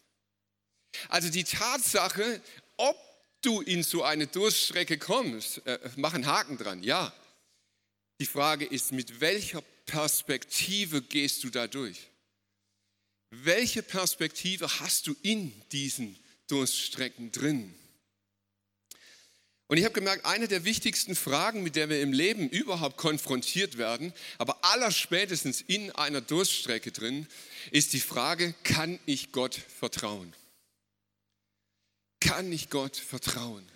Also 1.10 1.30
die 1.30 1.44
Tatsache, 1.44 2.42
ob 2.78 2.98
du 3.42 3.62
in 3.62 3.84
so 3.84 4.04
eine 4.04 4.28
Durststrecke 4.28 4.98
kommst, 4.98 5.66
äh, 5.66 5.80
mach 5.96 6.14
einen 6.14 6.26
Haken 6.26 6.58
dran, 6.58 6.84
ja. 6.84 7.14
Die 8.20 8.26
Frage 8.26 8.66
ist, 8.66 8.92
mit 8.92 9.22
welcher 9.22 9.62
Perspektive 9.86 11.02
gehst 11.02 11.44
du 11.44 11.50
da 11.50 11.68
durch? 11.68 12.10
Welche 13.32 13.84
Perspektive 13.84 14.80
hast 14.80 15.08
du 15.08 15.16
in 15.22 15.54
diesen 15.72 16.18
Durststrecken 16.48 17.32
drin? 17.32 17.74
Und 19.68 19.78
ich 19.78 19.84
habe 19.86 19.94
gemerkt, 19.94 20.26
eine 20.26 20.48
der 20.48 20.66
wichtigsten 20.66 21.16
Fragen, 21.16 21.62
mit 21.62 21.76
der 21.76 21.90
wir 21.90 22.02
im 22.02 22.12
Leben 22.12 22.50
überhaupt 22.50 22.98
konfrontiert 22.98 23.78
werden, 23.78 24.14
aber 24.40 24.66
allerspätestens 24.66 25.62
in 25.62 25.92
einer 25.92 26.22
Durststrecke 26.22 26.92
drin, 26.92 27.28
ist 27.70 27.94
die 27.94 28.00
Frage, 28.00 28.56
kann 28.64 28.98
ich 29.06 29.32
Gott 29.32 29.54
vertrauen? 29.54 30.34
Kann 32.20 32.52
ich 32.52 32.70
Gott 32.70 32.98
vertrauen? 32.98 33.70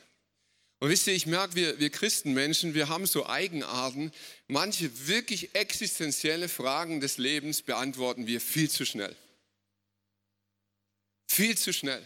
Und 0.79 0.89
wisst 0.89 1.07
ihr, 1.07 1.13
ich 1.13 1.27
merke, 1.27 1.55
wir, 1.55 1.79
wir 1.79 1.89
Christenmenschen, 1.89 2.73
wir 2.73 2.89
haben 2.89 3.05
so 3.05 3.25
Eigenarten. 3.25 4.11
Manche 4.47 5.07
wirklich 5.07 5.55
existenzielle 5.55 6.49
Fragen 6.49 6.99
des 6.99 7.17
Lebens 7.17 7.61
beantworten 7.61 8.27
wir 8.27 8.41
viel 8.41 8.69
zu 8.69 8.85
schnell. 8.85 9.15
Viel 11.25 11.57
zu 11.57 11.71
schnell. 11.71 12.05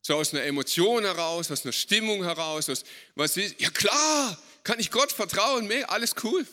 So 0.00 0.14
aus 0.14 0.32
einer 0.32 0.44
Emotion 0.44 1.02
heraus, 1.02 1.50
aus 1.50 1.64
einer 1.64 1.72
Stimmung 1.72 2.22
heraus, 2.22 2.70
aus 2.70 2.84
was 3.16 3.36
ist, 3.36 3.60
ja 3.60 3.70
klar, 3.70 4.40
kann 4.62 4.78
ich 4.78 4.92
Gott 4.92 5.10
vertrauen, 5.10 5.68
alles 5.88 6.14
cool. 6.22 6.46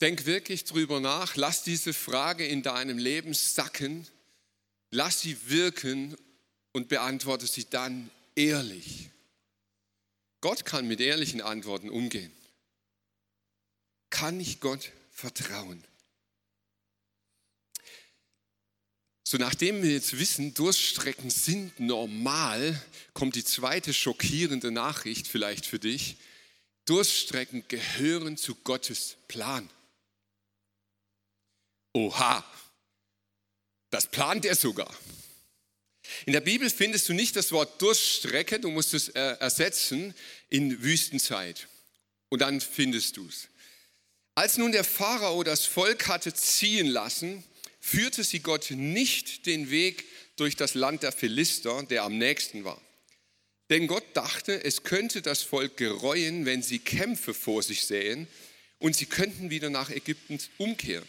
Denk 0.00 0.26
wirklich 0.26 0.64
drüber 0.64 0.98
nach, 0.98 1.36
lass 1.36 1.62
diese 1.62 1.94
Frage 1.94 2.44
in 2.44 2.64
deinem 2.64 2.98
Leben 2.98 3.32
sacken, 3.34 4.08
lass 4.96 5.20
sie 5.20 5.50
wirken 5.50 6.16
und 6.72 6.88
beantworte 6.88 7.46
sie 7.46 7.66
dann 7.68 8.10
ehrlich. 8.34 9.10
Gott 10.40 10.64
kann 10.64 10.88
mit 10.88 11.00
ehrlichen 11.00 11.42
Antworten 11.42 11.90
umgehen. 11.90 12.32
Kann 14.08 14.40
ich 14.40 14.60
Gott 14.60 14.90
vertrauen? 15.10 15.84
So, 19.22 19.36
nachdem 19.36 19.82
wir 19.82 19.90
jetzt 19.90 20.18
wissen, 20.18 20.54
Durststrecken 20.54 21.28
sind 21.28 21.78
normal, 21.78 22.80
kommt 23.12 23.34
die 23.34 23.44
zweite 23.44 23.92
schockierende 23.92 24.70
Nachricht 24.70 25.26
vielleicht 25.26 25.66
für 25.66 25.80
dich. 25.80 26.16
Durststrecken 26.86 27.64
gehören 27.68 28.38
zu 28.38 28.54
Gottes 28.54 29.16
Plan. 29.28 29.68
Oha, 31.92 32.44
das 33.90 34.06
plant 34.06 34.44
er 34.44 34.54
sogar. 34.54 34.94
In 36.24 36.32
der 36.32 36.40
Bibel 36.40 36.70
findest 36.70 37.08
du 37.08 37.12
nicht 37.12 37.36
das 37.36 37.52
Wort 37.52 37.80
Durststrecke, 37.82 38.60
du 38.60 38.70
musst 38.70 38.94
es 38.94 39.08
äh, 39.10 39.20
ersetzen 39.20 40.14
in 40.48 40.82
Wüstenzeit. 40.82 41.68
Und 42.28 42.40
dann 42.40 42.60
findest 42.60 43.16
du 43.16 43.28
es. 43.28 43.48
Als 44.34 44.58
nun 44.58 44.72
der 44.72 44.84
Pharao 44.84 45.42
das 45.42 45.64
Volk 45.64 46.08
hatte 46.08 46.34
ziehen 46.34 46.86
lassen, 46.86 47.42
führte 47.80 48.24
sie 48.24 48.40
Gott 48.40 48.70
nicht 48.70 49.46
den 49.46 49.70
Weg 49.70 50.04
durch 50.36 50.56
das 50.56 50.74
Land 50.74 51.02
der 51.02 51.12
Philister, 51.12 51.82
der 51.84 52.02
am 52.02 52.18
nächsten 52.18 52.64
war. 52.64 52.80
Denn 53.70 53.86
Gott 53.86 54.04
dachte, 54.14 54.62
es 54.64 54.82
könnte 54.82 55.22
das 55.22 55.42
Volk 55.42 55.76
gereuen, 55.76 56.44
wenn 56.46 56.62
sie 56.62 56.78
Kämpfe 56.78 57.34
vor 57.34 57.62
sich 57.62 57.86
sähen 57.86 58.28
und 58.78 58.94
sie 58.94 59.06
könnten 59.06 59.50
wieder 59.50 59.70
nach 59.70 59.90
Ägypten 59.90 60.38
umkehren. 60.58 61.08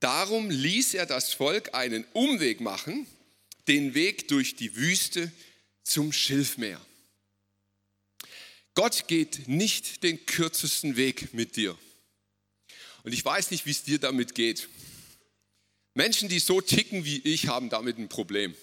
Darum 0.00 0.50
ließ 0.50 0.94
er 0.94 1.06
das 1.06 1.32
Volk 1.32 1.74
einen 1.74 2.04
Umweg 2.12 2.60
machen 2.60 3.06
den 3.68 3.94
Weg 3.94 4.28
durch 4.28 4.56
die 4.56 4.76
Wüste 4.76 5.32
zum 5.82 6.12
Schilfmeer. 6.12 6.80
Gott 8.74 9.08
geht 9.08 9.48
nicht 9.48 10.02
den 10.02 10.24
kürzesten 10.26 10.96
Weg 10.96 11.32
mit 11.32 11.56
dir. 11.56 11.76
Und 13.02 13.12
ich 13.12 13.24
weiß 13.24 13.50
nicht, 13.50 13.66
wie 13.66 13.70
es 13.70 13.84
dir 13.84 13.98
damit 13.98 14.34
geht. 14.34 14.68
Menschen, 15.94 16.28
die 16.28 16.40
so 16.40 16.60
ticken 16.60 17.04
wie 17.04 17.18
ich, 17.18 17.48
haben 17.48 17.70
damit 17.70 17.98
ein 17.98 18.08
Problem. 18.08 18.54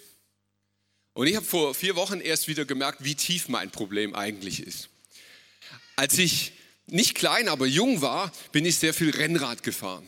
Und 1.13 1.27
ich 1.27 1.35
habe 1.35 1.45
vor 1.45 1.73
vier 1.73 1.95
Wochen 1.95 2.19
erst 2.19 2.47
wieder 2.47 2.65
gemerkt, 2.65 3.03
wie 3.03 3.15
tief 3.15 3.47
mein 3.47 3.71
Problem 3.71 4.13
eigentlich 4.13 4.61
ist. 4.61 4.89
Als 5.95 6.17
ich 6.17 6.53
nicht 6.85 7.15
klein, 7.15 7.47
aber 7.47 7.65
jung 7.65 8.01
war, 8.01 8.31
bin 8.51 8.65
ich 8.65 8.77
sehr 8.77 8.93
viel 8.93 9.09
Rennrad 9.09 9.63
gefahren. 9.63 10.07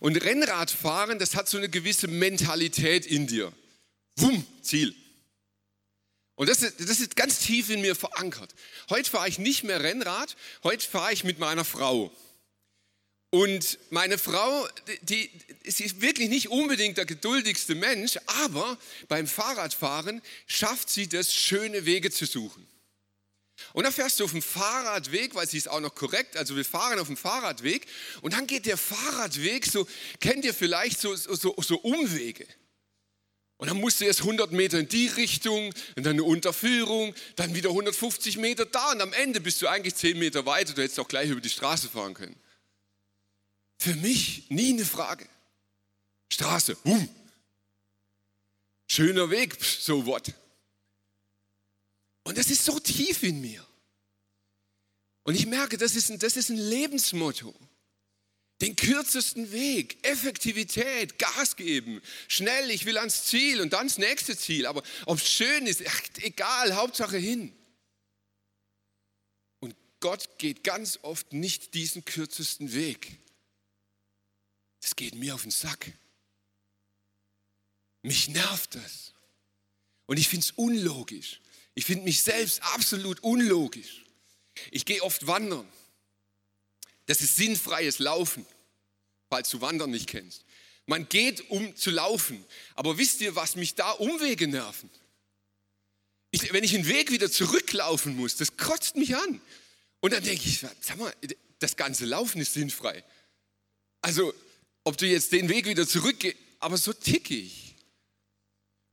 Und 0.00 0.22
Rennradfahren, 0.22 1.18
das 1.18 1.34
hat 1.34 1.48
so 1.48 1.56
eine 1.56 1.68
gewisse 1.68 2.08
Mentalität 2.08 3.06
in 3.06 3.26
dir. 3.26 3.52
Wumm, 4.16 4.46
Ziel. 4.62 4.94
Und 6.34 6.50
das 6.50 6.62
ist, 6.62 6.80
das 6.80 7.00
ist 7.00 7.16
ganz 7.16 7.40
tief 7.40 7.70
in 7.70 7.80
mir 7.80 7.94
verankert. 7.94 8.54
Heute 8.90 9.10
fahre 9.10 9.28
ich 9.28 9.38
nicht 9.38 9.64
mehr 9.64 9.82
Rennrad, 9.82 10.36
heute 10.62 10.86
fahre 10.86 11.12
ich 11.12 11.24
mit 11.24 11.38
meiner 11.38 11.64
Frau. 11.64 12.14
Und 13.30 13.78
meine 13.90 14.18
Frau, 14.18 14.68
die, 15.02 15.30
sie 15.64 15.84
ist 15.84 16.00
wirklich 16.00 16.28
nicht 16.28 16.48
unbedingt 16.48 16.98
der 16.98 17.06
geduldigste 17.06 17.74
Mensch, 17.74 18.18
aber 18.26 18.78
beim 19.08 19.26
Fahrradfahren 19.26 20.22
schafft 20.46 20.90
sie 20.90 21.08
das, 21.08 21.34
schöne 21.34 21.86
Wege 21.86 22.10
zu 22.10 22.26
suchen. 22.26 22.66
Und 23.72 23.84
dann 23.84 23.92
fährst 23.92 24.20
du 24.20 24.24
auf 24.24 24.32
dem 24.32 24.42
Fahrradweg, 24.42 25.34
weil 25.34 25.48
sie 25.48 25.58
ist 25.58 25.68
auch 25.68 25.80
noch 25.80 25.94
korrekt, 25.94 26.36
also 26.36 26.56
wir 26.56 26.64
fahren 26.64 26.98
auf 26.98 27.06
dem 27.06 27.16
Fahrradweg 27.16 27.86
und 28.20 28.34
dann 28.34 28.46
geht 28.46 28.66
der 28.66 28.76
Fahrradweg 28.76 29.66
so, 29.66 29.86
kennt 30.20 30.44
ihr 30.44 30.54
vielleicht 30.54 31.00
so, 31.00 31.14
so, 31.14 31.54
so 31.58 31.78
Umwege. 31.78 32.46
Und 33.58 33.68
dann 33.68 33.80
musst 33.80 34.00
du 34.00 34.04
erst 34.04 34.20
100 34.20 34.52
Meter 34.52 34.78
in 34.78 34.88
die 34.88 35.06
Richtung 35.08 35.72
und 35.96 36.04
dann 36.04 36.12
eine 36.12 36.24
Unterführung, 36.24 37.14
dann 37.36 37.54
wieder 37.54 37.70
150 37.70 38.36
Meter 38.36 38.66
da 38.66 38.92
und 38.92 39.00
am 39.00 39.14
Ende 39.14 39.40
bist 39.40 39.62
du 39.62 39.68
eigentlich 39.68 39.94
10 39.94 40.18
Meter 40.18 40.44
weiter, 40.44 40.74
du 40.74 40.82
hättest 40.82 41.00
auch 41.00 41.08
gleich 41.08 41.30
über 41.30 41.40
die 41.40 41.48
Straße 41.48 41.88
fahren 41.88 42.12
können. 42.12 42.36
Für 43.78 43.94
mich 43.94 44.50
nie 44.50 44.74
eine 44.74 44.84
Frage. 44.84 45.26
Straße, 46.30 46.76
boom. 46.76 47.08
Schöner 48.86 49.30
Weg, 49.30 49.56
so 49.62 50.04
what. 50.04 50.32
Und 52.26 52.36
das 52.36 52.50
ist 52.50 52.64
so 52.64 52.80
tief 52.80 53.22
in 53.22 53.40
mir. 53.40 53.64
Und 55.22 55.36
ich 55.36 55.46
merke, 55.46 55.78
das 55.78 55.94
ist 55.94 56.10
ein, 56.10 56.18
das 56.18 56.36
ist 56.36 56.48
ein 56.48 56.56
Lebensmotto. 56.56 57.54
Den 58.60 58.74
kürzesten 58.74 59.52
Weg, 59.52 60.04
Effektivität, 60.04 61.20
Gas 61.20 61.54
geben, 61.54 62.02
schnell, 62.26 62.70
ich 62.70 62.84
will 62.84 62.98
ans 62.98 63.26
Ziel 63.26 63.60
und 63.60 63.72
dann 63.72 63.86
das 63.86 63.98
nächste 63.98 64.36
Ziel. 64.36 64.66
Aber 64.66 64.82
ob 65.04 65.18
es 65.18 65.28
schön 65.28 65.68
ist, 65.68 65.86
ach, 65.86 66.02
egal, 66.22 66.74
Hauptsache 66.74 67.16
hin. 67.16 67.54
Und 69.60 69.76
Gott 70.00 70.36
geht 70.38 70.64
ganz 70.64 70.98
oft 71.02 71.32
nicht 71.32 71.74
diesen 71.74 72.04
kürzesten 72.04 72.72
Weg. 72.72 73.20
Das 74.80 74.96
geht 74.96 75.14
mir 75.14 75.32
auf 75.36 75.42
den 75.42 75.52
Sack. 75.52 75.92
Mich 78.02 78.26
nervt 78.26 78.74
das. 78.74 79.12
Und 80.06 80.18
ich 80.18 80.28
finde 80.28 80.44
es 80.44 80.50
unlogisch. 80.52 81.40
Ich 81.76 81.84
finde 81.84 82.04
mich 82.04 82.22
selbst 82.22 82.62
absolut 82.62 83.22
unlogisch. 83.22 84.02
Ich 84.70 84.86
gehe 84.86 85.02
oft 85.02 85.26
wandern. 85.26 85.68
Das 87.04 87.20
ist 87.20 87.36
sinnfreies 87.36 87.98
Laufen, 87.98 88.46
falls 89.28 89.50
du 89.50 89.60
Wandern 89.60 89.90
nicht 89.90 90.08
kennst. 90.08 90.44
Man 90.86 91.06
geht, 91.06 91.50
um 91.50 91.76
zu 91.76 91.90
laufen. 91.90 92.42
Aber 92.74 92.96
wisst 92.96 93.20
ihr, 93.20 93.36
was 93.36 93.56
mich 93.56 93.74
da 93.74 93.90
Umwege 93.90 94.48
nerven? 94.48 94.88
Ich, 96.30 96.50
wenn 96.52 96.64
ich 96.64 96.74
einen 96.74 96.88
Weg 96.88 97.10
wieder 97.10 97.30
zurücklaufen 97.30 98.16
muss, 98.16 98.36
das 98.36 98.56
kotzt 98.56 98.96
mich 98.96 99.14
an. 99.14 99.40
Und 100.00 100.14
dann 100.14 100.24
denke 100.24 100.48
ich, 100.48 100.64
sag 100.80 100.96
mal, 100.96 101.12
das 101.58 101.76
ganze 101.76 102.06
Laufen 102.06 102.40
ist 102.40 102.54
sinnfrei. 102.54 103.04
Also, 104.00 104.32
ob 104.82 104.96
du 104.96 105.06
jetzt 105.06 105.30
den 105.32 105.50
Weg 105.50 105.66
wieder 105.66 105.86
zurückgehst, 105.86 106.38
aber 106.58 106.78
so 106.78 106.94
ticke 106.94 107.34
ich. 107.34 107.74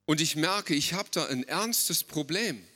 Und 0.06 0.20
ich 0.20 0.36
merke, 0.36 0.76
ich 0.76 0.92
habe 0.92 1.10
da 1.12 1.28
ein 1.28 1.48
ernstes 1.48 2.04
Problem. 2.04 2.68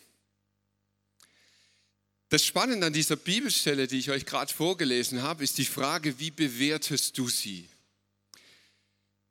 Das 2.30 2.46
Spannende 2.46 2.88
an 2.88 2.94
dieser 2.94 3.16
Bibelstelle, 3.16 3.88
die 3.88 4.00
ich 4.00 4.10
euch 4.10 4.26
gerade 4.26 4.54
vorgelesen 4.54 5.22
habe, 5.22 5.44
ist 5.44 5.58
die 5.58 5.66
Frage, 5.66 6.20
wie 6.20 6.32
bewertest 6.32 7.18
du 7.18 7.30
sie? 7.30 7.70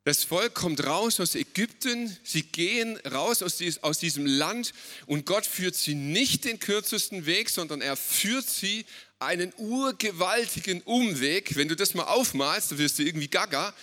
Das 0.04 0.22
Volk 0.22 0.54
kommt 0.54 0.86
raus 0.86 1.18
aus 1.18 1.34
Ägypten, 1.34 2.16
sie 2.22 2.44
gehen 2.44 2.96
raus 2.98 3.42
aus, 3.42 3.98
diesem 3.98 4.24
Land 4.24 4.72
und 5.06 5.26
Gott 5.26 5.44
führt 5.44 5.74
sie 5.74 5.96
nicht 5.96 6.44
den 6.44 6.60
kürzesten 6.60 7.26
Weg, 7.26 7.50
sondern 7.50 7.80
er 7.80 7.96
führt 7.96 8.48
sie 8.48 8.86
einen 9.18 9.52
urgewaltigen 9.56 10.80
Umweg. 10.82 11.56
Wenn 11.56 11.68
du 11.68 11.74
das 11.74 11.94
mal 11.94 12.04
aufmalst, 12.04 12.70
dann 12.70 12.78
wirst 12.78 13.00
du 13.00 13.02
irgendwie 13.02 13.28
gaga, 13.28 13.74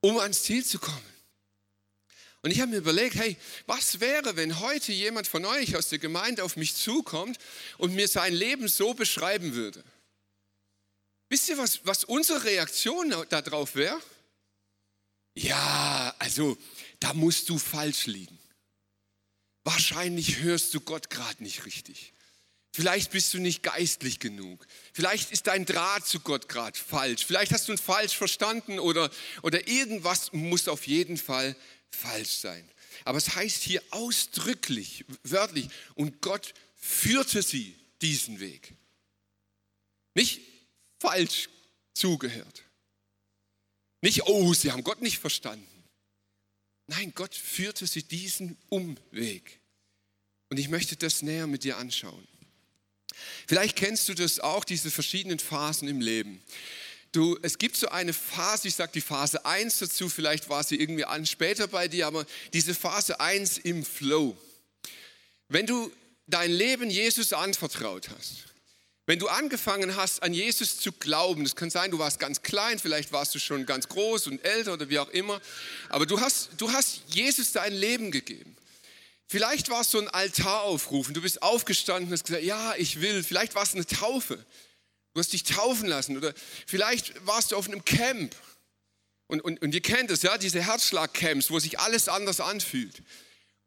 um 0.00 0.18
ans 0.18 0.44
Ziel 0.44 0.64
zu 0.64 0.78
kommen. 0.78 1.11
Und 2.42 2.50
ich 2.50 2.60
habe 2.60 2.72
mir 2.72 2.78
überlegt, 2.78 3.14
hey, 3.14 3.36
was 3.66 4.00
wäre, 4.00 4.36
wenn 4.36 4.58
heute 4.58 4.92
jemand 4.92 5.28
von 5.28 5.44
euch 5.44 5.76
aus 5.76 5.88
der 5.88 6.00
Gemeinde 6.00 6.42
auf 6.42 6.56
mich 6.56 6.74
zukommt 6.74 7.38
und 7.78 7.94
mir 7.94 8.08
sein 8.08 8.34
Leben 8.34 8.66
so 8.66 8.94
beschreiben 8.94 9.54
würde? 9.54 9.82
Wisst 11.28 11.48
ihr, 11.48 11.56
was, 11.56 11.80
was 11.86 12.02
unsere 12.04 12.42
Reaktion 12.42 13.14
darauf 13.28 13.76
wäre? 13.76 13.98
Ja, 15.34 16.14
also 16.18 16.58
da 16.98 17.14
musst 17.14 17.48
du 17.48 17.58
falsch 17.58 18.06
liegen. 18.06 18.38
Wahrscheinlich 19.64 20.40
hörst 20.40 20.74
du 20.74 20.80
Gott 20.80 21.10
gerade 21.10 21.42
nicht 21.42 21.64
richtig. 21.64 22.12
Vielleicht 22.74 23.12
bist 23.12 23.32
du 23.34 23.38
nicht 23.38 23.62
geistlich 23.62 24.18
genug. 24.18 24.66
Vielleicht 24.92 25.30
ist 25.30 25.46
dein 25.46 25.64
Draht 25.64 26.06
zu 26.06 26.20
Gott 26.20 26.48
gerade 26.48 26.78
falsch. 26.78 27.24
Vielleicht 27.24 27.52
hast 27.52 27.68
du 27.68 27.72
ihn 27.72 27.78
falsch 27.78 28.16
verstanden 28.16 28.78
oder, 28.78 29.10
oder 29.42 29.68
irgendwas 29.68 30.32
muss 30.32 30.68
auf 30.68 30.86
jeden 30.86 31.18
Fall 31.18 31.54
falsch 31.94 32.30
sein. 32.30 32.68
Aber 33.04 33.18
es 33.18 33.34
heißt 33.34 33.62
hier 33.62 33.82
ausdrücklich, 33.90 35.04
wörtlich, 35.22 35.68
und 35.94 36.20
Gott 36.20 36.54
führte 36.76 37.42
sie 37.42 37.74
diesen 38.00 38.40
Weg. 38.40 38.74
Nicht 40.14 40.40
falsch 40.98 41.48
zugehört. 41.94 42.64
Nicht, 44.00 44.26
oh, 44.26 44.52
sie 44.52 44.72
haben 44.72 44.84
Gott 44.84 45.00
nicht 45.00 45.18
verstanden. 45.18 45.66
Nein, 46.88 47.12
Gott 47.14 47.34
führte 47.34 47.86
sie 47.86 48.02
diesen 48.02 48.58
Umweg. 48.68 49.60
Und 50.50 50.58
ich 50.58 50.68
möchte 50.68 50.96
das 50.96 51.22
näher 51.22 51.46
mit 51.46 51.64
dir 51.64 51.78
anschauen. 51.78 52.26
Vielleicht 53.46 53.76
kennst 53.76 54.08
du 54.08 54.14
das 54.14 54.40
auch, 54.40 54.64
diese 54.64 54.90
verschiedenen 54.90 55.38
Phasen 55.38 55.88
im 55.88 56.00
Leben. 56.00 56.42
Du, 57.12 57.38
es 57.42 57.58
gibt 57.58 57.76
so 57.76 57.88
eine 57.88 58.14
Phase, 58.14 58.68
ich 58.68 58.74
sage 58.74 58.92
die 58.94 59.02
Phase 59.02 59.44
1 59.44 59.80
dazu, 59.80 60.08
vielleicht 60.08 60.48
war 60.48 60.64
sie 60.64 60.76
irgendwie 60.76 61.04
an 61.04 61.26
später 61.26 61.68
bei 61.68 61.86
dir, 61.86 62.06
aber 62.06 62.24
diese 62.54 62.74
Phase 62.74 63.20
1 63.20 63.58
im 63.58 63.84
Flow. 63.84 64.34
Wenn 65.48 65.66
du 65.66 65.92
dein 66.26 66.50
Leben 66.50 66.88
Jesus 66.88 67.34
anvertraut 67.34 68.08
hast, 68.08 68.44
wenn 69.04 69.18
du 69.18 69.28
angefangen 69.28 69.94
hast, 69.94 70.22
an 70.22 70.32
Jesus 70.32 70.78
zu 70.78 70.90
glauben, 70.90 71.44
das 71.44 71.54
kann 71.54 71.68
sein, 71.68 71.90
du 71.90 71.98
warst 71.98 72.18
ganz 72.18 72.40
klein, 72.40 72.78
vielleicht 72.78 73.12
warst 73.12 73.34
du 73.34 73.38
schon 73.38 73.66
ganz 73.66 73.88
groß 73.88 74.28
und 74.28 74.42
älter 74.42 74.72
oder 74.72 74.88
wie 74.88 74.98
auch 74.98 75.10
immer, 75.10 75.38
aber 75.90 76.06
du 76.06 76.18
hast, 76.18 76.50
du 76.56 76.72
hast 76.72 77.02
Jesus 77.08 77.52
dein 77.52 77.74
Leben 77.74 78.10
gegeben. 78.10 78.56
Vielleicht 79.26 79.68
war 79.68 79.82
es 79.82 79.90
so 79.90 79.98
ein 79.98 80.08
Altaraufruf 80.08 81.08
und 81.08 81.14
du 81.14 81.22
bist 81.22 81.42
aufgestanden 81.42 82.08
und 82.08 82.12
hast 82.12 82.24
gesagt, 82.24 82.44
ja, 82.44 82.74
ich 82.76 83.00
will. 83.00 83.22
Vielleicht 83.22 83.54
war 83.54 83.62
es 83.62 83.74
eine 83.74 83.86
Taufe. 83.86 84.44
Du 85.14 85.20
hast 85.20 85.32
dich 85.32 85.44
taufen 85.44 85.88
lassen. 85.88 86.16
Oder 86.16 86.34
vielleicht 86.66 87.26
warst 87.26 87.52
du 87.52 87.56
auf 87.56 87.68
einem 87.68 87.84
Camp. 87.84 88.34
Und, 89.26 89.40
und, 89.40 89.62
und 89.62 89.74
ihr 89.74 89.80
kennt 89.80 90.10
es, 90.10 90.22
ja, 90.22 90.36
diese 90.38 90.62
Herzschlagcamps, 90.62 91.50
wo 91.50 91.58
sich 91.58 91.78
alles 91.78 92.08
anders 92.08 92.40
anfühlt. 92.40 93.02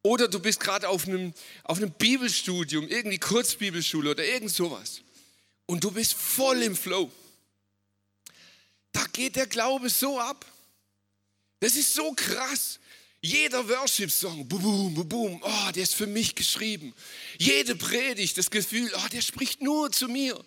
Oder 0.02 0.28
du 0.28 0.40
bist 0.40 0.60
gerade 0.60 0.88
auf 0.88 1.08
einem, 1.08 1.34
auf 1.64 1.78
einem 1.78 1.92
Bibelstudium, 1.92 2.88
irgendwie 2.88 3.18
Kurzbibelschule 3.18 4.12
oder 4.12 4.24
irgend 4.24 4.52
sowas. 4.52 5.02
Und 5.66 5.84
du 5.84 5.92
bist 5.92 6.14
voll 6.14 6.62
im 6.62 6.75
Flow. 6.75 7.12
Da 8.92 9.04
geht 9.12 9.36
der 9.36 9.48
Glaube 9.48 9.90
so 9.90 10.20
ab. 10.20 10.46
Das 11.60 11.75
ist 11.75 11.96
so 11.96 12.14
krass. 12.14 12.80
Jeder 13.22 13.68
Worship-Song, 13.68 14.48
boom, 14.48 14.94
boom, 14.94 15.10
boom, 15.10 15.42
oh, 15.44 15.72
der 15.72 15.82
ist 15.82 15.96
für 15.96 16.06
mich 16.06 16.36
geschrieben. 16.36 16.94
Jede 17.40 17.75
Predigt, 17.75 18.38
das 18.38 18.52
Gefühl, 18.52 18.92
oh, 18.96 19.08
der 19.12 19.22
spricht 19.22 19.64
nur 19.64 19.92
zu 19.92 20.08
mir. 20.08 20.40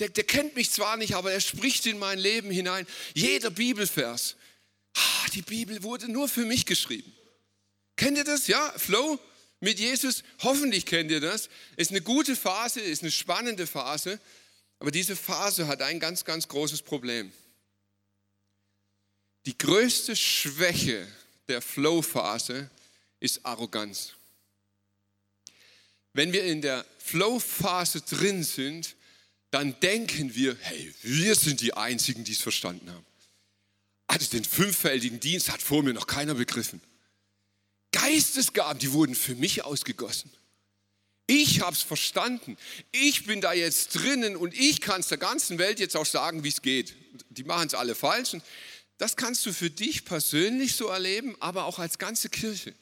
Der, 0.00 0.08
der 0.08 0.24
kennt 0.24 0.56
mich 0.56 0.70
zwar 0.70 0.96
nicht, 0.96 1.14
aber 1.14 1.30
er 1.30 1.40
spricht 1.40 1.86
in 1.86 1.98
mein 1.98 2.18
Leben 2.18 2.50
hinein. 2.50 2.86
Jeder 3.14 3.50
Bibelvers, 3.50 4.36
oh, 4.96 5.30
die 5.34 5.42
Bibel 5.42 5.82
wurde 5.82 6.10
nur 6.10 6.28
für 6.28 6.44
mich 6.46 6.66
geschrieben. 6.66 7.12
Kennt 7.96 8.16
ihr 8.16 8.24
das? 8.24 8.46
Ja, 8.46 8.72
Flow 8.76 9.20
mit 9.60 9.78
Jesus, 9.78 10.24
hoffentlich 10.42 10.86
kennt 10.86 11.10
ihr 11.10 11.20
das. 11.20 11.50
Ist 11.76 11.90
eine 11.90 12.00
gute 12.00 12.34
Phase, 12.34 12.80
ist 12.80 13.02
eine 13.02 13.10
spannende 13.10 13.66
Phase, 13.66 14.18
aber 14.78 14.90
diese 14.90 15.14
Phase 15.14 15.66
hat 15.66 15.82
ein 15.82 16.00
ganz, 16.00 16.24
ganz 16.24 16.48
großes 16.48 16.80
Problem. 16.80 17.30
Die 19.44 19.56
größte 19.56 20.16
Schwäche 20.16 21.06
der 21.48 21.60
Flow-Phase 21.60 22.70
ist 23.20 23.44
Arroganz. 23.44 24.14
Wenn 26.14 26.32
wir 26.32 26.44
in 26.44 26.62
der 26.62 26.86
Flow-Phase 26.98 28.00
drin 28.00 28.42
sind, 28.42 28.96
dann 29.50 29.78
denken 29.80 30.34
wir, 30.34 30.56
hey, 30.60 30.94
wir 31.02 31.34
sind 31.34 31.60
die 31.60 31.74
Einzigen, 31.74 32.24
die 32.24 32.32
es 32.32 32.40
verstanden 32.40 32.90
haben. 32.90 33.06
Also 34.06 34.30
den 34.30 34.44
fünffältigen 34.44 35.20
Dienst 35.20 35.50
hat 35.50 35.62
vor 35.62 35.82
mir 35.82 35.92
noch 35.92 36.06
keiner 36.06 36.34
begriffen. 36.34 36.80
Geistesgaben, 37.92 38.78
die 38.78 38.92
wurden 38.92 39.14
für 39.14 39.34
mich 39.34 39.64
ausgegossen. 39.64 40.30
Ich 41.26 41.60
habe 41.60 41.74
es 41.74 41.82
verstanden. 41.82 42.56
Ich 42.90 43.24
bin 43.24 43.40
da 43.40 43.52
jetzt 43.52 43.94
drinnen 43.94 44.34
und 44.36 44.52
ich 44.52 44.80
kann 44.80 45.00
es 45.00 45.08
der 45.08 45.18
ganzen 45.18 45.58
Welt 45.58 45.78
jetzt 45.78 45.96
auch 45.96 46.06
sagen, 46.06 46.42
wie 46.42 46.48
es 46.48 46.60
geht. 46.60 46.96
Die 47.28 47.44
machen 47.44 47.68
es 47.68 47.74
alle 47.74 47.94
falsch. 47.94 48.36
Das 48.98 49.16
kannst 49.16 49.46
du 49.46 49.52
für 49.52 49.70
dich 49.70 50.04
persönlich 50.04 50.74
so 50.74 50.88
erleben, 50.88 51.36
aber 51.40 51.64
auch 51.64 51.78
als 51.78 51.98
ganze 51.98 52.28
Kirche. 52.28 52.74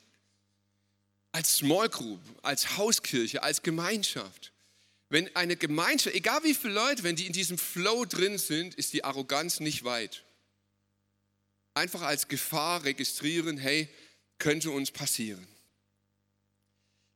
Als 1.32 1.58
Small 1.58 1.90
Group, 1.90 2.20
als 2.42 2.78
Hauskirche, 2.78 3.42
als 3.42 3.62
Gemeinschaft. 3.62 4.52
Wenn 5.10 5.34
eine 5.34 5.56
Gemeinschaft, 5.56 6.14
egal 6.14 6.42
wie 6.44 6.54
viele 6.54 6.74
Leute, 6.74 7.02
wenn 7.02 7.16
die 7.16 7.26
in 7.26 7.32
diesem 7.32 7.56
Flow 7.56 8.04
drin 8.04 8.36
sind, 8.38 8.74
ist 8.74 8.92
die 8.92 9.04
Arroganz 9.04 9.60
nicht 9.60 9.84
weit. 9.84 10.24
Einfach 11.74 12.02
als 12.02 12.28
Gefahr 12.28 12.84
registrieren, 12.84 13.56
hey, 13.56 13.88
könnte 14.38 14.70
uns 14.70 14.90
passieren. 14.90 15.46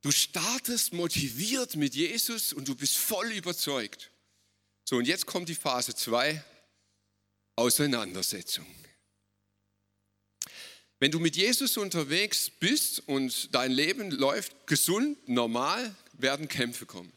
Du 0.01 0.11
startest 0.11 0.93
motiviert 0.93 1.77
mit 1.77 1.95
Jesus 1.95 2.53
und 2.53 2.67
du 2.67 2.75
bist 2.75 2.97
voll 2.97 3.31
überzeugt. 3.33 4.11
So, 4.85 4.97
und 4.97 5.07
jetzt 5.07 5.27
kommt 5.27 5.49
die 5.49 5.55
Phase 5.55 5.95
2, 5.95 6.43
Auseinandersetzung. 7.57 8.67
Wenn 10.99 11.11
du 11.11 11.21
mit 11.21 11.37
Jesus 11.37 11.77
unterwegs 11.77 12.51
bist 12.51 13.07
und 13.09 13.55
dein 13.55 13.73
Leben 13.73 14.11
läuft 14.11 14.67
gesund, 14.67 15.29
normal, 15.29 15.95
werden 16.13 16.49
Kämpfe 16.49 16.87
kommen. 16.87 17.13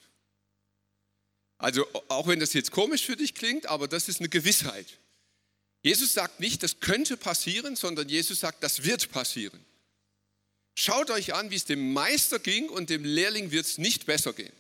Also 1.58 1.88
auch 2.10 2.28
wenn 2.28 2.40
das 2.40 2.54
jetzt 2.54 2.72
komisch 2.72 3.06
für 3.06 3.16
dich 3.16 3.34
klingt, 3.34 3.66
aber 3.68 3.88
das 3.88 4.10
ist 4.10 4.20
eine 4.20 4.30
Gewissheit. 4.30 5.00
Jesus 5.82 6.14
sagt 6.14 6.40
nicht, 6.40 6.64
das 6.64 6.80
könnte 6.80 7.16
passieren, 7.16 7.76
sondern 7.76 8.10
Jesus 8.10 8.40
sagt, 8.40 8.64
das 8.64 8.84
wird 8.84 9.12
passieren. 9.12 9.64
Schaut 10.76 11.10
euch 11.10 11.34
an, 11.34 11.52
wie 11.52 11.56
es 11.56 11.66
dem 11.66 11.94
Meister 11.94 12.40
ging 12.40 12.68
und 12.70 12.90
dem 12.90 13.06
Lehrling 13.06 13.52
wird 13.52 13.66
es 13.66 13.78
nicht 13.78 14.06
besser 14.06 14.34
gehen. 14.34 14.52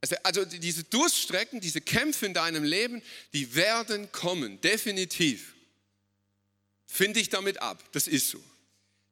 Also, 0.00 0.16
also 0.22 0.44
diese 0.44 0.84
Durststrecken, 0.84 1.60
diese 1.60 1.80
Kämpfe 1.80 2.26
in 2.26 2.34
deinem 2.34 2.64
Leben, 2.64 3.00
die 3.32 3.54
werden 3.54 4.10
kommen, 4.10 4.60
definitiv. 4.60 5.54
Finde 6.86 7.20
ich 7.20 7.28
damit 7.28 7.62
ab. 7.62 7.82
Das 7.92 8.08
ist 8.08 8.28
so. 8.28 8.42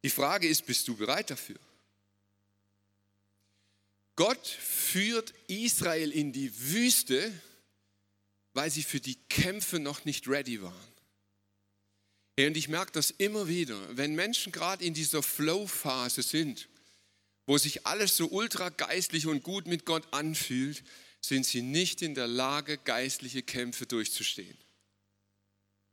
Die 0.02 0.10
Frage 0.10 0.48
ist, 0.48 0.66
bist 0.66 0.86
du 0.88 0.96
bereit 0.96 1.30
dafür? 1.30 1.58
Gott 4.16 4.46
führt 4.46 5.32
Israel 5.48 6.10
in 6.10 6.32
die 6.32 6.52
Wüste, 6.58 7.32
weil 8.52 8.70
sie 8.70 8.82
für 8.82 9.00
die 9.00 9.16
Kämpfe 9.28 9.78
noch 9.78 10.04
nicht 10.04 10.28
ready 10.28 10.60
waren. 10.62 10.92
Und 12.38 12.56
ich 12.56 12.68
merke 12.68 12.92
das 12.92 13.10
immer 13.10 13.48
wieder, 13.48 13.96
wenn 13.96 14.14
Menschen 14.14 14.52
gerade 14.52 14.84
in 14.84 14.94
dieser 14.94 15.22
Flow-Phase 15.22 16.22
sind, 16.22 16.68
wo 17.46 17.58
sich 17.58 17.86
alles 17.86 18.16
so 18.16 18.28
ultra 18.28 18.70
geistlich 18.70 19.26
und 19.26 19.42
gut 19.42 19.66
mit 19.66 19.84
Gott 19.84 20.06
anfühlt, 20.12 20.82
sind 21.20 21.46
sie 21.46 21.62
nicht 21.62 22.02
in 22.02 22.14
der 22.14 22.26
Lage, 22.26 22.78
geistliche 22.78 23.42
Kämpfe 23.42 23.86
durchzustehen. 23.86 24.56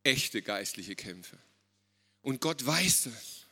Echte 0.03 0.41
geistliche 0.41 0.95
Kämpfe. 0.95 1.37
Und 2.21 2.41
Gott 2.41 2.65
weiß 2.65 3.03
das. 3.03 3.45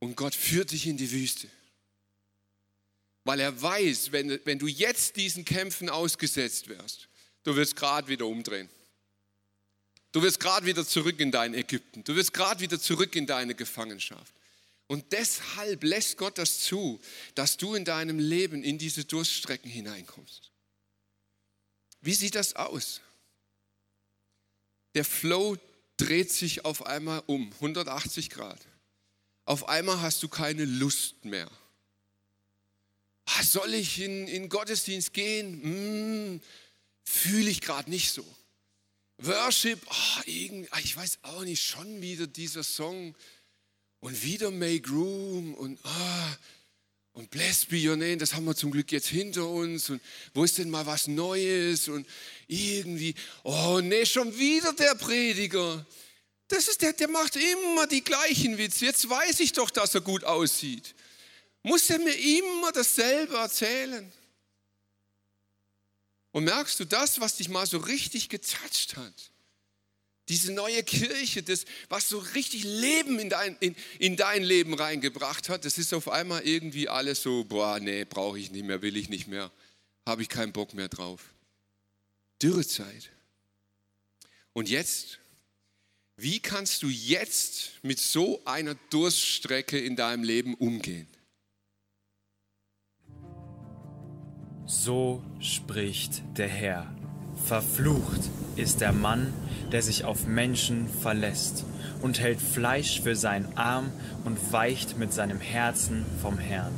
Und 0.00 0.16
Gott 0.16 0.34
führt 0.34 0.72
dich 0.72 0.86
in 0.86 0.96
die 0.96 1.10
Wüste. 1.10 1.48
Weil 3.24 3.40
er 3.40 3.60
weiß, 3.60 4.12
wenn, 4.12 4.38
wenn 4.44 4.58
du 4.58 4.66
jetzt 4.66 5.16
diesen 5.16 5.44
Kämpfen 5.44 5.88
ausgesetzt 5.88 6.68
wirst, 6.68 7.08
du 7.42 7.56
wirst 7.56 7.74
gerade 7.74 8.08
wieder 8.08 8.26
umdrehen. 8.26 8.68
Du 10.12 10.22
wirst 10.22 10.38
gerade 10.38 10.66
wieder 10.66 10.86
zurück 10.86 11.18
in 11.18 11.32
dein 11.32 11.54
Ägypten. 11.54 12.04
Du 12.04 12.14
wirst 12.14 12.32
gerade 12.32 12.60
wieder 12.60 12.78
zurück 12.78 13.16
in 13.16 13.26
deine 13.26 13.54
Gefangenschaft. 13.54 14.32
Und 14.86 15.12
deshalb 15.12 15.82
lässt 15.82 16.18
Gott 16.18 16.38
das 16.38 16.60
zu, 16.60 17.00
dass 17.34 17.56
du 17.56 17.74
in 17.74 17.84
deinem 17.84 18.18
Leben 18.18 18.62
in 18.62 18.78
diese 18.78 19.04
Durststrecken 19.04 19.70
hineinkommst. 19.70 20.52
Wie 22.02 22.14
sieht 22.14 22.34
das 22.34 22.54
aus? 22.54 23.00
Der 24.94 25.04
Flow 25.04 25.56
dreht 25.96 26.30
sich 26.30 26.64
auf 26.64 26.86
einmal 26.86 27.22
um, 27.26 27.50
180 27.54 28.30
Grad. 28.30 28.60
Auf 29.46 29.68
einmal 29.68 30.00
hast 30.00 30.22
du 30.22 30.28
keine 30.28 30.64
Lust 30.64 31.24
mehr. 31.24 31.50
Ah, 33.26 33.42
soll 33.42 33.74
ich 33.74 34.00
in, 34.00 34.28
in 34.28 34.48
Gottesdienst 34.48 35.12
gehen? 35.12 35.62
Hm, 35.62 36.40
Fühle 37.04 37.50
ich 37.50 37.60
gerade 37.60 37.90
nicht 37.90 38.10
so. 38.10 38.24
Worship, 39.18 39.80
oh, 39.86 40.22
irgend, 40.26 40.68
ah, 40.72 40.78
ich 40.82 40.96
weiß 40.96 41.18
auch 41.22 41.44
nicht, 41.44 41.62
schon 41.62 42.02
wieder 42.02 42.26
dieser 42.26 42.64
Song 42.64 43.14
und 44.00 44.22
wieder 44.22 44.50
Make 44.50 44.90
Room 44.90 45.54
und 45.54 45.78
oh, 45.84 46.36
und 47.14 47.30
Bless 47.30 47.64
be 47.64 47.76
your 47.76 47.94
name, 47.94 48.16
das 48.16 48.34
haben 48.34 48.44
wir 48.44 48.56
zum 48.56 48.72
Glück 48.72 48.90
jetzt 48.90 49.06
hinter 49.06 49.48
uns. 49.48 49.88
Und 49.88 50.02
wo 50.34 50.42
ist 50.42 50.58
denn 50.58 50.68
mal 50.68 50.84
was 50.84 51.06
Neues? 51.06 51.86
Und 51.86 52.08
irgendwie, 52.48 53.14
oh 53.44 53.80
nee, 53.80 54.04
schon 54.04 54.36
wieder 54.36 54.72
der 54.72 54.96
Prediger. 54.96 55.86
Das 56.48 56.66
ist 56.66 56.82
der, 56.82 56.92
der 56.92 57.06
macht 57.06 57.36
immer 57.36 57.86
die 57.86 58.02
gleichen 58.02 58.58
Witze. 58.58 58.86
Jetzt 58.86 59.08
weiß 59.08 59.38
ich 59.40 59.52
doch, 59.52 59.70
dass 59.70 59.94
er 59.94 60.00
gut 60.00 60.24
aussieht. 60.24 60.96
Muss 61.64 61.88
er 61.88 61.98
mir 61.98 62.14
immer 62.14 62.72
dasselbe 62.72 63.36
erzählen? 63.36 64.12
Und 66.30 66.44
merkst 66.44 66.78
du 66.78 66.84
das, 66.84 67.20
was 67.20 67.36
dich 67.36 67.48
mal 67.48 67.66
so 67.66 67.78
richtig 67.78 68.28
getatscht 68.28 68.96
hat? 68.96 69.32
Diese 70.28 70.52
neue 70.52 70.82
Kirche, 70.82 71.42
das, 71.42 71.64
was 71.88 72.08
so 72.08 72.18
richtig 72.18 72.64
Leben 72.64 73.18
in 73.18 73.30
dein, 73.30 73.56
in, 73.60 73.74
in 73.98 74.16
dein 74.16 74.42
Leben 74.42 74.74
reingebracht 74.74 75.48
hat, 75.48 75.64
das 75.64 75.78
ist 75.78 75.94
auf 75.94 76.08
einmal 76.08 76.42
irgendwie 76.46 76.88
alles 76.88 77.22
so, 77.22 77.44
boah, 77.44 77.80
nee, 77.80 78.04
brauche 78.04 78.38
ich 78.38 78.50
nicht 78.50 78.64
mehr, 78.64 78.82
will 78.82 78.96
ich 78.96 79.08
nicht 79.08 79.26
mehr, 79.26 79.50
habe 80.06 80.22
ich 80.22 80.28
keinen 80.28 80.52
Bock 80.52 80.74
mehr 80.74 80.88
drauf. 80.88 81.32
Dürrezeit. 82.42 83.10
Und 84.52 84.68
jetzt? 84.68 85.18
Wie 86.16 86.40
kannst 86.40 86.82
du 86.82 86.88
jetzt 86.88 87.82
mit 87.82 87.98
so 87.98 88.44
einer 88.44 88.74
Durststrecke 88.90 89.78
in 89.78 89.96
deinem 89.96 90.24
Leben 90.24 90.54
umgehen? 90.54 91.08
So 94.66 95.20
spricht 95.40 96.22
der 96.38 96.48
Herr. 96.48 96.86
Verflucht 97.44 98.30
ist 98.56 98.80
der 98.80 98.92
Mann, 98.92 99.34
der 99.72 99.82
sich 99.82 100.06
auf 100.06 100.26
Menschen 100.26 100.88
verlässt 100.88 101.66
und 102.00 102.18
hält 102.18 102.40
Fleisch 102.40 103.02
für 103.02 103.14
seinen 103.14 103.58
Arm 103.58 103.90
und 104.24 104.52
weicht 104.52 104.96
mit 104.96 105.12
seinem 105.12 105.38
Herzen 105.38 106.06
vom 106.22 106.38
Herrn. 106.38 106.72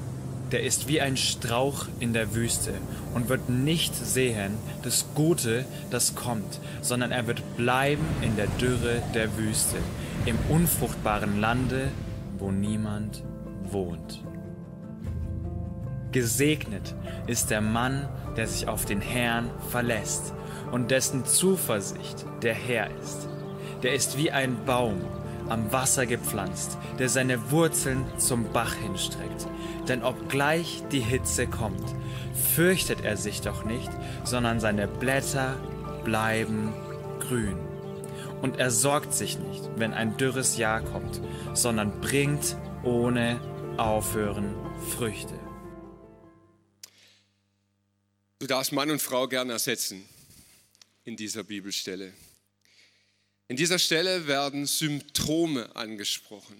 Der 0.50 0.64
ist 0.64 0.88
wie 0.88 1.00
ein 1.00 1.16
Strauch 1.16 1.86
in 2.00 2.12
der 2.12 2.34
Wüste 2.34 2.74
und 3.14 3.28
wird 3.28 3.48
nicht 3.50 3.94
sehen 3.94 4.54
das 4.82 5.06
Gute, 5.14 5.64
das 5.90 6.16
kommt, 6.16 6.60
sondern 6.82 7.12
er 7.12 7.28
wird 7.28 7.56
bleiben 7.56 8.04
in 8.20 8.34
der 8.34 8.48
Dürre 8.60 9.00
der 9.14 9.36
Wüste, 9.38 9.76
im 10.24 10.38
unfruchtbaren 10.48 11.40
Lande, 11.40 11.92
wo 12.38 12.50
niemand 12.50 13.22
wohnt. 13.70 14.24
Gesegnet 16.16 16.94
ist 17.26 17.50
der 17.50 17.60
Mann, 17.60 18.08
der 18.38 18.46
sich 18.46 18.68
auf 18.68 18.86
den 18.86 19.02
Herrn 19.02 19.50
verlässt 19.68 20.32
und 20.72 20.90
dessen 20.90 21.26
Zuversicht 21.26 22.24
der 22.40 22.54
Herr 22.54 22.88
ist. 23.02 23.28
Der 23.82 23.92
ist 23.92 24.16
wie 24.16 24.30
ein 24.30 24.56
Baum 24.64 25.02
am 25.50 25.70
Wasser 25.74 26.06
gepflanzt, 26.06 26.78
der 26.98 27.10
seine 27.10 27.50
Wurzeln 27.50 28.06
zum 28.16 28.50
Bach 28.50 28.72
hinstreckt. 28.76 29.46
Denn 29.88 30.02
obgleich 30.02 30.82
die 30.90 31.00
Hitze 31.00 31.46
kommt, 31.46 31.84
fürchtet 32.54 33.04
er 33.04 33.18
sich 33.18 33.42
doch 33.42 33.66
nicht, 33.66 33.90
sondern 34.24 34.58
seine 34.58 34.88
Blätter 34.88 35.56
bleiben 36.02 36.72
grün. 37.28 37.58
Und 38.40 38.58
er 38.58 38.70
sorgt 38.70 39.12
sich 39.12 39.38
nicht, 39.38 39.68
wenn 39.76 39.92
ein 39.92 40.16
dürres 40.16 40.56
Jahr 40.56 40.80
kommt, 40.80 41.20
sondern 41.52 42.00
bringt 42.00 42.56
ohne 42.84 43.38
Aufhören 43.76 44.54
Früchte. 44.96 45.34
Du 48.46 48.54
darfst 48.54 48.70
Mann 48.70 48.92
und 48.92 49.02
Frau 49.02 49.26
gerne 49.26 49.54
ersetzen 49.54 50.08
in 51.02 51.16
dieser 51.16 51.42
Bibelstelle. 51.42 52.12
In 53.48 53.56
dieser 53.56 53.80
Stelle 53.80 54.28
werden 54.28 54.66
Symptome 54.66 55.74
angesprochen. 55.74 56.56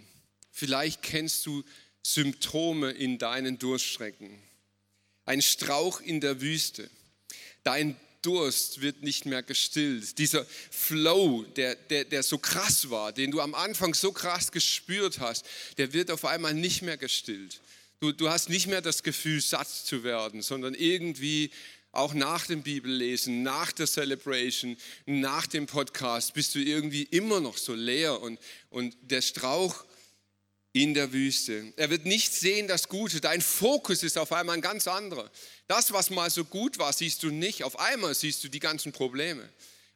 Vielleicht 0.51 1.01
kennst 1.03 1.47
du 1.47 1.63
Symptome 2.03 2.91
in 2.91 3.19
deinen 3.19 3.61
Durststrecken. 3.61 4.37
Ein 5.27 5.41
Strauch 5.41 6.01
in 6.01 6.21
der 6.21 6.41
Wüste. 6.41 6.91
Dein 7.63 7.95
Durst 8.21 8.81
wird 8.81 9.05
nicht 9.05 9.25
mehr 9.25 9.45
gestillt. 9.45 10.19
Dieser 10.19 10.45
Flow, 10.73 11.45
der, 11.55 11.77
der, 11.77 12.05
der 12.05 12.25
so 12.25 12.39
krass 12.39 12.91
war, 12.91 13.13
den 13.13 13.31
du 13.31 13.41
am 13.41 13.55
Anfang 13.55 13.95
so 13.95 14.11
krass 14.11 14.51
gespürt 14.51 15.21
hast, 15.21 15.47
der 15.79 15.93
wird 15.93 16.11
auf 16.11 16.25
einmal 16.25 16.53
nicht 16.53 16.83
mehr 16.83 16.97
gestillt. 16.97 17.61
Du, 18.01 18.13
du 18.13 18.29
hast 18.29 18.51
nicht 18.51 18.67
mehr 18.67 18.83
das 18.83 19.03
Gefühl, 19.03 19.41
satt 19.41 19.69
zu 19.69 20.05
werden, 20.05 20.43
sondern 20.43 20.75
irgendwie 20.75 21.51
auch 21.97 22.15
nach 22.15 22.47
dem 22.47 22.63
Bibellesen, 22.63 23.43
nach 23.43 23.73
der 23.73 23.87
Celebration, 23.87 24.77
nach 25.07 25.47
dem 25.47 25.67
Podcast, 25.67 26.35
bist 26.35 26.55
du 26.55 26.59
irgendwie 26.59 27.05
immer 27.05 27.41
noch 27.41 27.57
so 27.57 27.75
leer 27.75 28.21
und, 28.21 28.39
und 28.71 28.97
der 29.03 29.23
Strauch 29.23 29.85
in 30.73 30.93
der 30.93 31.13
Wüste. 31.13 31.73
Er 31.77 31.89
wird 31.89 32.05
nicht 32.05 32.35
sehen 32.35 32.69
das 32.69 32.89
Gute. 32.89 33.21
Dein 33.21 33.41
Fokus 33.41 34.03
ist 34.03 34.19
auf 34.19 34.33
einmal 34.33 34.57
ein 34.57 34.63
ganz 34.63 34.87
anderer. 34.87 35.31
Das, 35.69 35.93
was 35.93 36.11
mal 36.11 36.29
so 36.29 36.45
gut 36.45 36.79
war, 36.79 36.93
siehst 36.93 37.23
du 37.23 37.31
nicht. 37.31 37.65
Auf 37.65 37.79
einmal 37.79 38.15
siehst 38.15 38.45
du 38.45 38.49
die 38.49 38.61
ganzen 38.61 38.93
Probleme. 38.93 39.49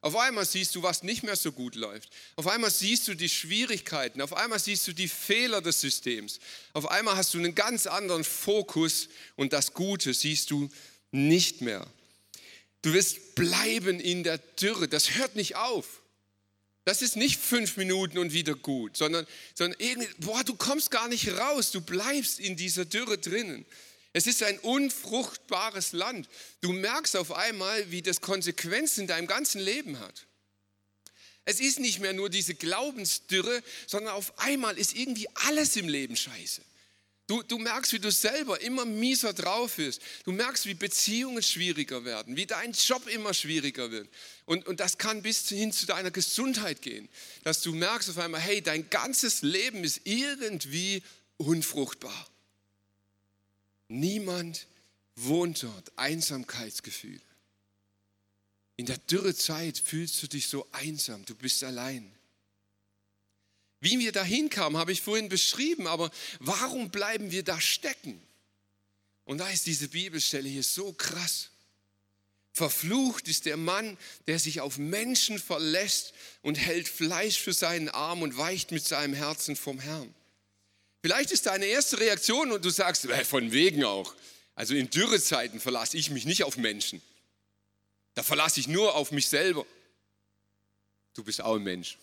Auf 0.02 0.16
einmal 0.16 0.46
siehst 0.46 0.74
du, 0.74 0.82
was 0.82 1.02
nicht 1.02 1.22
mehr 1.22 1.36
so 1.36 1.52
gut 1.52 1.74
läuft. 1.74 2.08
Auf 2.36 2.46
einmal 2.46 2.70
siehst 2.70 3.06
du 3.06 3.14
die 3.14 3.28
Schwierigkeiten. 3.28 4.22
Auf 4.22 4.32
einmal 4.32 4.58
siehst 4.58 4.88
du 4.88 4.94
die 4.94 5.08
Fehler 5.08 5.60
des 5.60 5.82
Systems. 5.82 6.40
Auf 6.72 6.90
einmal 6.90 7.16
hast 7.16 7.34
du 7.34 7.38
einen 7.38 7.54
ganz 7.54 7.86
anderen 7.86 8.24
Fokus 8.24 9.08
und 9.36 9.52
das 9.52 9.74
Gute 9.74 10.14
siehst 10.14 10.50
du 10.50 10.70
nicht 11.12 11.60
mehr. 11.60 11.86
Du 12.82 12.92
wirst 12.92 13.34
bleiben 13.34 14.00
in 14.00 14.24
der 14.24 14.38
Dürre. 14.38 14.88
Das 14.88 15.16
hört 15.16 15.36
nicht 15.36 15.56
auf. 15.56 16.00
Das 16.84 17.02
ist 17.02 17.16
nicht 17.16 17.38
fünf 17.38 17.76
Minuten 17.76 18.18
und 18.18 18.32
wieder 18.32 18.54
gut, 18.54 18.96
sondern, 18.96 19.26
sondern 19.54 19.78
irgendwie, 19.80 20.08
boah, 20.18 20.42
du 20.44 20.54
kommst 20.54 20.90
gar 20.90 21.08
nicht 21.08 21.28
raus. 21.28 21.70
Du 21.70 21.80
bleibst 21.80 22.40
in 22.40 22.56
dieser 22.56 22.84
Dürre 22.84 23.18
drinnen. 23.18 23.66
Es 24.12 24.26
ist 24.26 24.42
ein 24.42 24.58
unfruchtbares 24.58 25.92
Land. 25.92 26.28
Du 26.62 26.72
merkst 26.72 27.16
auf 27.16 27.32
einmal, 27.32 27.90
wie 27.90 28.02
das 28.02 28.20
Konsequenzen 28.20 29.02
in 29.02 29.06
deinem 29.06 29.26
ganzen 29.26 29.60
Leben 29.60 30.00
hat. 30.00 30.26
Es 31.44 31.60
ist 31.60 31.78
nicht 31.78 32.00
mehr 32.00 32.12
nur 32.12 32.30
diese 32.30 32.54
Glaubensdürre, 32.54 33.62
sondern 33.86 34.14
auf 34.14 34.38
einmal 34.38 34.78
ist 34.78 34.94
irgendwie 34.94 35.28
alles 35.46 35.76
im 35.76 35.88
Leben 35.88 36.16
scheiße. 36.16 36.62
Du, 37.30 37.44
du 37.44 37.58
merkst, 37.58 37.92
wie 37.92 38.00
du 38.00 38.10
selber 38.10 38.60
immer 38.60 38.84
mieser 38.84 39.32
drauf 39.32 39.76
bist. 39.76 40.02
Du 40.24 40.32
merkst, 40.32 40.66
wie 40.66 40.74
Beziehungen 40.74 41.44
schwieriger 41.44 42.04
werden, 42.04 42.34
wie 42.34 42.44
dein 42.44 42.72
Job 42.72 43.06
immer 43.06 43.32
schwieriger 43.34 43.92
wird. 43.92 44.08
Und, 44.46 44.66
und 44.66 44.80
das 44.80 44.98
kann 44.98 45.22
bis 45.22 45.48
hin 45.48 45.70
zu 45.70 45.86
deiner 45.86 46.10
Gesundheit 46.10 46.82
gehen. 46.82 47.08
Dass 47.44 47.62
du 47.62 47.72
merkst 47.72 48.10
auf 48.10 48.18
einmal, 48.18 48.40
hey, 48.40 48.60
dein 48.60 48.90
ganzes 48.90 49.42
Leben 49.42 49.84
ist 49.84 50.00
irgendwie 50.02 51.04
unfruchtbar. 51.36 52.28
Niemand 53.86 54.66
wohnt 55.14 55.62
dort. 55.62 55.92
Einsamkeitsgefühl. 55.94 57.20
In 58.74 58.86
der 58.86 58.98
Dürrezeit 58.98 59.78
fühlst 59.78 60.20
du 60.20 60.26
dich 60.26 60.48
so 60.48 60.66
einsam, 60.72 61.24
du 61.26 61.36
bist 61.36 61.62
allein. 61.62 62.10
Wie 63.80 63.98
wir 63.98 64.12
da 64.12 64.22
hinkamen, 64.22 64.78
habe 64.78 64.92
ich 64.92 65.00
vorhin 65.00 65.28
beschrieben, 65.28 65.86
aber 65.86 66.10
warum 66.38 66.90
bleiben 66.90 67.30
wir 67.30 67.42
da 67.42 67.60
stecken? 67.60 68.20
Und 69.24 69.38
da 69.38 69.48
ist 69.48 69.66
diese 69.66 69.88
Bibelstelle 69.88 70.48
hier 70.48 70.62
so 70.62 70.92
krass. 70.92 71.50
Verflucht 72.52 73.28
ist 73.28 73.46
der 73.46 73.56
Mann, 73.56 73.96
der 74.26 74.38
sich 74.38 74.60
auf 74.60 74.76
Menschen 74.76 75.38
verlässt 75.38 76.12
und 76.42 76.56
hält 76.56 76.88
Fleisch 76.88 77.38
für 77.38 77.52
seinen 77.52 77.88
Arm 77.88 78.22
und 78.22 78.36
weicht 78.36 78.70
mit 78.70 78.84
seinem 78.84 79.14
Herzen 79.14 79.56
vom 79.56 79.78
Herrn. 79.78 80.14
Vielleicht 81.00 81.30
ist 81.30 81.46
deine 81.46 81.64
erste 81.66 81.98
Reaktion 81.98 82.52
und 82.52 82.64
du 82.64 82.70
sagst, 82.70 83.06
von 83.24 83.52
wegen 83.52 83.84
auch. 83.84 84.14
Also 84.54 84.74
in 84.74 84.90
Dürrezeiten 84.90 85.60
verlasse 85.60 85.96
ich 85.96 86.10
mich 86.10 86.26
nicht 86.26 86.44
auf 86.44 86.58
Menschen. 86.58 87.00
Da 88.14 88.22
verlasse 88.22 88.60
ich 88.60 88.68
nur 88.68 88.94
auf 88.94 89.10
mich 89.10 89.28
selber. 89.28 89.64
Du 91.14 91.24
bist 91.24 91.40
auch 91.40 91.54
ein 91.54 91.62
Mensch. 91.62 91.96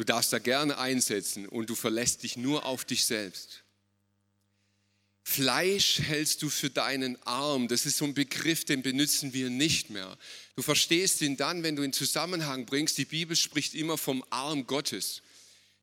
Du 0.00 0.04
darfst 0.04 0.32
da 0.32 0.38
gerne 0.38 0.78
einsetzen 0.78 1.46
und 1.46 1.68
du 1.68 1.74
verlässt 1.74 2.22
dich 2.22 2.38
nur 2.38 2.64
auf 2.64 2.86
dich 2.86 3.04
selbst. 3.04 3.64
Fleisch 5.22 5.98
hältst 5.98 6.40
du 6.40 6.48
für 6.48 6.70
deinen 6.70 7.22
Arm. 7.24 7.68
Das 7.68 7.84
ist 7.84 7.98
so 7.98 8.06
ein 8.06 8.14
Begriff, 8.14 8.64
den 8.64 8.80
benutzen 8.80 9.34
wir 9.34 9.50
nicht 9.50 9.90
mehr. 9.90 10.16
Du 10.56 10.62
verstehst 10.62 11.20
ihn 11.20 11.36
dann, 11.36 11.62
wenn 11.62 11.76
du 11.76 11.82
in 11.82 11.92
Zusammenhang 11.92 12.64
bringst. 12.64 12.96
Die 12.96 13.04
Bibel 13.04 13.36
spricht 13.36 13.74
immer 13.74 13.98
vom 13.98 14.24
Arm 14.30 14.66
Gottes. 14.66 15.20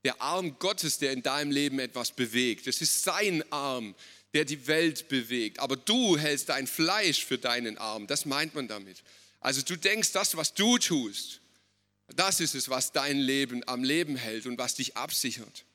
Der 0.04 0.20
Arm 0.20 0.58
Gottes, 0.58 0.98
der 0.98 1.12
in 1.12 1.22
deinem 1.22 1.52
Leben 1.52 1.78
etwas 1.78 2.10
bewegt. 2.10 2.66
Es 2.66 2.82
ist 2.82 3.04
sein 3.04 3.44
Arm, 3.52 3.94
der 4.34 4.46
die 4.46 4.66
Welt 4.66 5.10
bewegt. 5.10 5.60
Aber 5.60 5.76
du 5.76 6.18
hältst 6.18 6.50
dein 6.50 6.66
Fleisch 6.66 7.24
für 7.24 7.38
deinen 7.38 7.78
Arm. 7.78 8.08
Das 8.08 8.26
meint 8.26 8.56
man 8.56 8.68
damit. 8.68 9.04
Also 9.42 9.62
du 9.62 9.76
denkst, 9.76 10.12
das, 10.12 10.36
was 10.36 10.56
du 10.56 10.80
tust, 10.80 11.40
das 12.15 12.39
ist 12.39 12.56
es, 12.56 12.70
was 12.70 12.91
dein 12.91 13.17
Leben 13.17 13.67
am 13.67 13.84
Leben 13.84 14.15
hält 14.15 14.46
und 14.46 14.58
was 14.58 14.76
dich 14.76 14.96
absichert. 14.96 15.65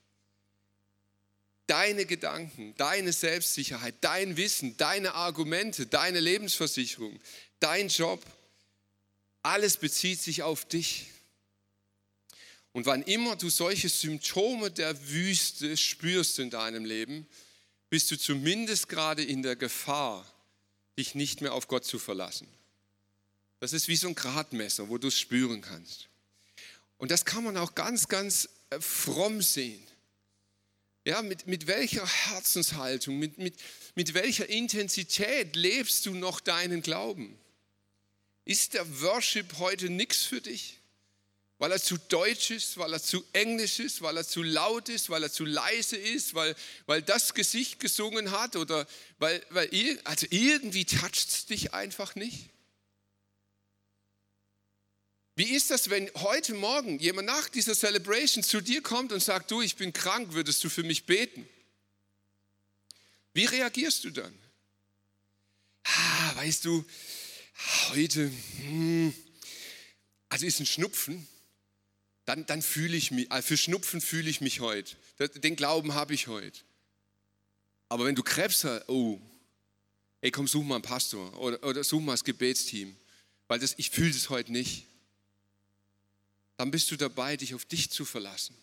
Deine 1.67 2.07
Gedanken, 2.07 2.75
deine 2.77 3.13
Selbstsicherheit, 3.13 3.95
dein 4.01 4.37
Wissen, 4.37 4.77
deine 4.77 5.15
Argumente, 5.15 5.87
deine 5.87 6.21
Lebensversicherung, 6.21 7.19
dein 7.61 7.89
Job, 7.89 8.25
alles 9.43 9.77
bezieht 9.77 10.21
sich 10.21 10.43
auf 10.43 10.65
dich. 10.65 11.07
Und 12.73 12.87
wann 12.87 13.03
immer 13.03 13.37
du 13.37 13.51
solche 13.51 13.89
Symptome 13.89 14.71
der 14.71 15.09
Wüste 15.09 15.77
spürst 15.77 16.39
in 16.39 16.51
deinem 16.51 16.85
Leben, 16.85 17.27
bist 17.91 18.11
du 18.11 18.19
zumindest 18.19 18.89
gerade 18.89 19.23
in 19.23 19.43
der 19.43 19.57
Gefahr, 19.57 20.27
dich 20.99 21.15
nicht 21.15 21.43
mehr 21.43 21.53
auf 21.53 21.69
Gott 21.69 21.85
zu 21.85 21.99
verlassen. 21.99 22.49
Das 23.61 23.75
ist 23.75 23.89
wie 23.89 23.97
so 23.97 24.09
ein 24.09 24.15
Gradmesser, 24.15 24.89
wo 24.89 24.97
du 24.99 25.09
es 25.09 25.19
spüren 25.19 25.61
kannst. 25.61 26.09
Und 27.03 27.11
das 27.11 27.25
kann 27.25 27.43
man 27.43 27.57
auch 27.57 27.75
ganz, 27.75 28.07
ganz 28.07 28.49
äh, 28.71 28.81
fromm 28.81 29.43
sehen. 29.43 29.85
Ja, 31.05 31.21
mit, 31.21 31.49
mit 31.49 31.67
welcher 31.67 32.07
Herzenshaltung, 32.07 33.19
mit, 33.19 33.39
mit, 33.39 33.57
mit 33.97 34.15
welcher 34.15 34.49
Intensität 34.49 35.57
lebst 35.57 36.07
du 36.07 36.15
noch 36.15 36.39
deinen 36.39 36.81
Glauben? 36.81 37.37
Ist 38.45 38.75
der 38.75 39.01
Worship 39.01 39.59
heute 39.59 39.91
nichts 39.91 40.23
für 40.23 40.41
dich? 40.41 40.79
Weil 41.59 41.73
er 41.73 41.83
zu 41.83 41.99
deutsch 41.99 42.53
ist, 42.53 42.79
weil 42.79 42.93
er 42.93 43.03
zu 43.03 43.25
englisch 43.33 43.81
ist, 43.81 44.01
weil 44.01 44.17
er 44.17 44.25
zu 44.25 44.45
laut 44.45 44.89
ist, 44.89 45.11
weil 45.11 45.25
er 45.25 45.33
zu 45.33 45.45
leise 45.45 45.97
ist, 45.97 46.35
weil, 46.35 46.55
weil 46.87 47.03
das 47.03 47.35
Gesicht 47.35 47.81
gesungen 47.81 48.31
hat 48.31 48.55
oder 48.55 48.87
weil, 49.19 49.45
weil 49.51 49.69
also 50.05 50.29
irgendwie 50.31 50.85
toucht 50.85 51.17
es 51.17 51.47
dich 51.47 51.75
einfach 51.75 52.15
nicht? 52.15 52.51
Wie 55.35 55.55
ist 55.55 55.71
das, 55.71 55.89
wenn 55.89 56.11
heute 56.17 56.55
Morgen 56.55 56.99
jemand 56.99 57.27
nach 57.27 57.49
dieser 57.49 57.75
Celebration 57.75 58.45
zu 58.45 58.61
dir 58.61 58.83
kommt 58.83 59.13
und 59.13 59.23
sagt, 59.23 59.51
du, 59.51 59.63
ich 59.63 59.77
bin 59.77 59.93
krank, 59.93 60.35
würdest 60.35 60.63
du 60.63 60.69
für 60.69 60.83
mich 60.83 61.07
beten? 61.07 61.49
Wie 63.33 63.47
reagierst 63.47 64.05
du 64.05 64.11
dann? 64.11 64.39
Ah, 65.85 66.37
weißt 66.37 66.67
du, 66.67 66.85
heute, 67.91 68.31
hm, 68.59 69.15
also 70.29 70.45
ist 70.45 70.61
ein 70.61 70.67
Schnupfen, 70.67 71.27
dann, 72.27 72.45
dann 72.45 72.61
fühle 72.61 72.97
ich 72.97 73.11
mich, 73.11 73.33
also 73.33 73.49
für 73.49 73.57
Schnupfen 73.57 74.03
fühle 74.03 74.29
ich 74.29 74.43
mich 74.43 74.61
heute. 74.61 74.95
Den 75.19 75.57
Glauben 75.57 75.95
habe 75.95 76.13
ich 76.13 76.27
heute. 76.27 76.61
Aber 77.89 78.05
wenn 78.05 78.15
du 78.15 78.23
Krebs 78.23 78.65
hast, 78.65 78.89
oh, 78.89 79.21
ey, 80.21 80.31
komm, 80.31 80.47
such 80.47 80.63
mal 80.63 80.77
einen 80.77 80.83
Pastor 80.83 81.39
oder, 81.39 81.63
oder 81.65 81.85
such 81.85 82.01
mal 82.01 82.13
das 82.13 82.25
Gebetsteam, 82.25 82.97
weil 83.49 83.59
das, 83.59 83.75
ich 83.79 83.91
fühle 83.91 84.11
es 84.11 84.29
heute 84.29 84.53
nicht. 84.53 84.87
Dann 86.57 86.71
bist 86.71 86.91
du 86.91 86.97
dabei, 86.97 87.37
dich 87.37 87.55
auf 87.55 87.65
dich 87.65 87.91
zu 87.91 88.05
verlassen. 88.05 88.57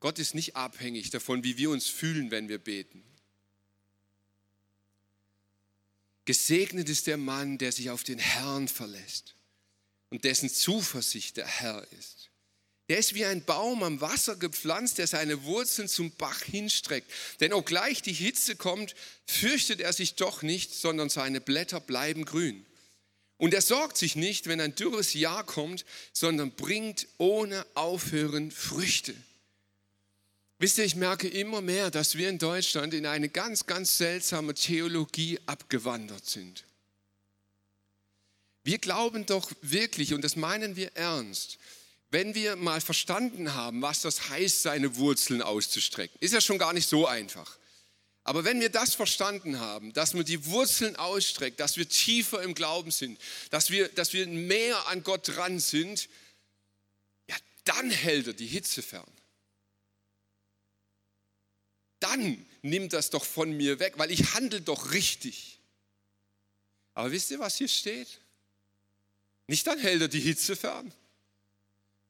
Gott 0.00 0.18
ist 0.18 0.34
nicht 0.34 0.56
abhängig 0.56 1.10
davon, 1.10 1.44
wie 1.44 1.56
wir 1.58 1.70
uns 1.70 1.86
fühlen, 1.86 2.30
wenn 2.30 2.48
wir 2.48 2.58
beten. 2.58 3.04
Gesegnet 6.24 6.88
ist 6.88 7.06
der 7.06 7.16
Mann, 7.16 7.58
der 7.58 7.72
sich 7.72 7.90
auf 7.90 8.02
den 8.02 8.18
Herrn 8.18 8.68
verlässt 8.68 9.34
und 10.10 10.24
dessen 10.24 10.50
Zuversicht 10.50 11.36
der 11.36 11.46
Herr 11.46 11.86
ist. 11.98 12.30
Der 12.88 12.98
ist 12.98 13.14
wie 13.14 13.24
ein 13.24 13.44
Baum 13.44 13.82
am 13.82 14.00
Wasser 14.00 14.36
gepflanzt, 14.36 14.98
der 14.98 15.06
seine 15.06 15.44
Wurzeln 15.44 15.88
zum 15.88 16.10
Bach 16.12 16.42
hinstreckt. 16.42 17.10
Denn 17.40 17.52
obgleich 17.52 18.02
die 18.02 18.12
Hitze 18.12 18.56
kommt, 18.56 18.94
fürchtet 19.24 19.80
er 19.80 19.92
sich 19.92 20.16
doch 20.16 20.42
nicht, 20.42 20.74
sondern 20.74 21.08
seine 21.08 21.40
Blätter 21.40 21.80
bleiben 21.80 22.24
grün. 22.24 22.66
Und 23.42 23.52
er 23.54 23.60
sorgt 23.60 23.96
sich 23.98 24.14
nicht, 24.14 24.46
wenn 24.46 24.60
ein 24.60 24.76
dürres 24.76 25.14
Jahr 25.14 25.42
kommt, 25.42 25.84
sondern 26.12 26.52
bringt 26.52 27.08
ohne 27.18 27.66
Aufhören 27.74 28.52
Früchte. 28.52 29.16
Wisst 30.60 30.78
ihr, 30.78 30.84
ich 30.84 30.94
merke 30.94 31.26
immer 31.26 31.60
mehr, 31.60 31.90
dass 31.90 32.16
wir 32.16 32.28
in 32.28 32.38
Deutschland 32.38 32.94
in 32.94 33.04
eine 33.04 33.28
ganz, 33.28 33.66
ganz 33.66 33.98
seltsame 33.98 34.54
Theologie 34.54 35.40
abgewandert 35.46 36.24
sind. 36.24 36.62
Wir 38.62 38.78
glauben 38.78 39.26
doch 39.26 39.50
wirklich, 39.60 40.14
und 40.14 40.22
das 40.22 40.36
meinen 40.36 40.76
wir 40.76 40.94
ernst, 40.94 41.58
wenn 42.12 42.36
wir 42.36 42.54
mal 42.54 42.80
verstanden 42.80 43.54
haben, 43.54 43.82
was 43.82 44.02
das 44.02 44.28
heißt, 44.28 44.62
seine 44.62 44.94
Wurzeln 44.94 45.42
auszustrecken, 45.42 46.16
ist 46.20 46.32
ja 46.32 46.40
schon 46.40 46.58
gar 46.58 46.72
nicht 46.72 46.88
so 46.88 47.08
einfach. 47.08 47.58
Aber 48.24 48.44
wenn 48.44 48.60
wir 48.60 48.70
das 48.70 48.94
verstanden 48.94 49.58
haben, 49.58 49.92
dass 49.92 50.14
man 50.14 50.24
die 50.24 50.46
Wurzeln 50.46 50.96
ausstreckt, 50.96 51.58
dass 51.58 51.76
wir 51.76 51.88
tiefer 51.88 52.42
im 52.42 52.54
Glauben 52.54 52.90
sind, 52.90 53.20
dass 53.50 53.70
wir, 53.70 53.88
dass 53.88 54.12
wir 54.12 54.26
mehr 54.26 54.86
an 54.88 55.02
Gott 55.02 55.28
dran 55.28 55.58
sind, 55.58 56.08
ja, 57.28 57.36
dann 57.64 57.90
hält 57.90 58.28
er 58.28 58.32
die 58.32 58.46
Hitze 58.46 58.82
fern 58.82 59.10
dann 62.02 62.44
nimm 62.62 62.88
das 62.88 63.10
doch 63.10 63.24
von 63.24 63.52
mir 63.56 63.78
weg, 63.78 63.94
weil 63.96 64.10
ich 64.10 64.34
handle 64.34 64.60
doch 64.60 64.92
richtig. 64.92 65.58
Aber 66.94 67.12
wisst 67.12 67.30
ihr, 67.30 67.38
was 67.38 67.56
hier 67.56 67.68
steht? 67.68 68.20
Nicht 69.46 69.66
dann 69.66 69.78
hält 69.78 70.02
er 70.02 70.08
die 70.08 70.20
Hitze 70.20 70.56
fern. 70.56 70.92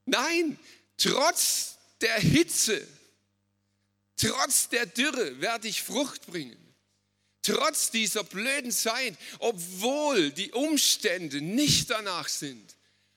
Nein, 0.06 0.58
trotz 0.96 1.76
der 2.00 2.18
Hitze, 2.18 2.86
trotz 4.22 4.68
der 4.68 4.86
Dürre 4.86 5.40
werde 5.40 5.68
ich 5.68 5.82
Frucht 5.82 6.26
bringen. 6.26 6.56
Trotz 7.42 7.90
dieser 7.90 8.22
blöden 8.22 8.70
Zeit, 8.70 9.16
obwohl 9.40 10.30
die 10.30 10.52
Umstände 10.52 11.40
nicht 11.40 11.90
danach 11.90 12.28
sind, 12.28 12.76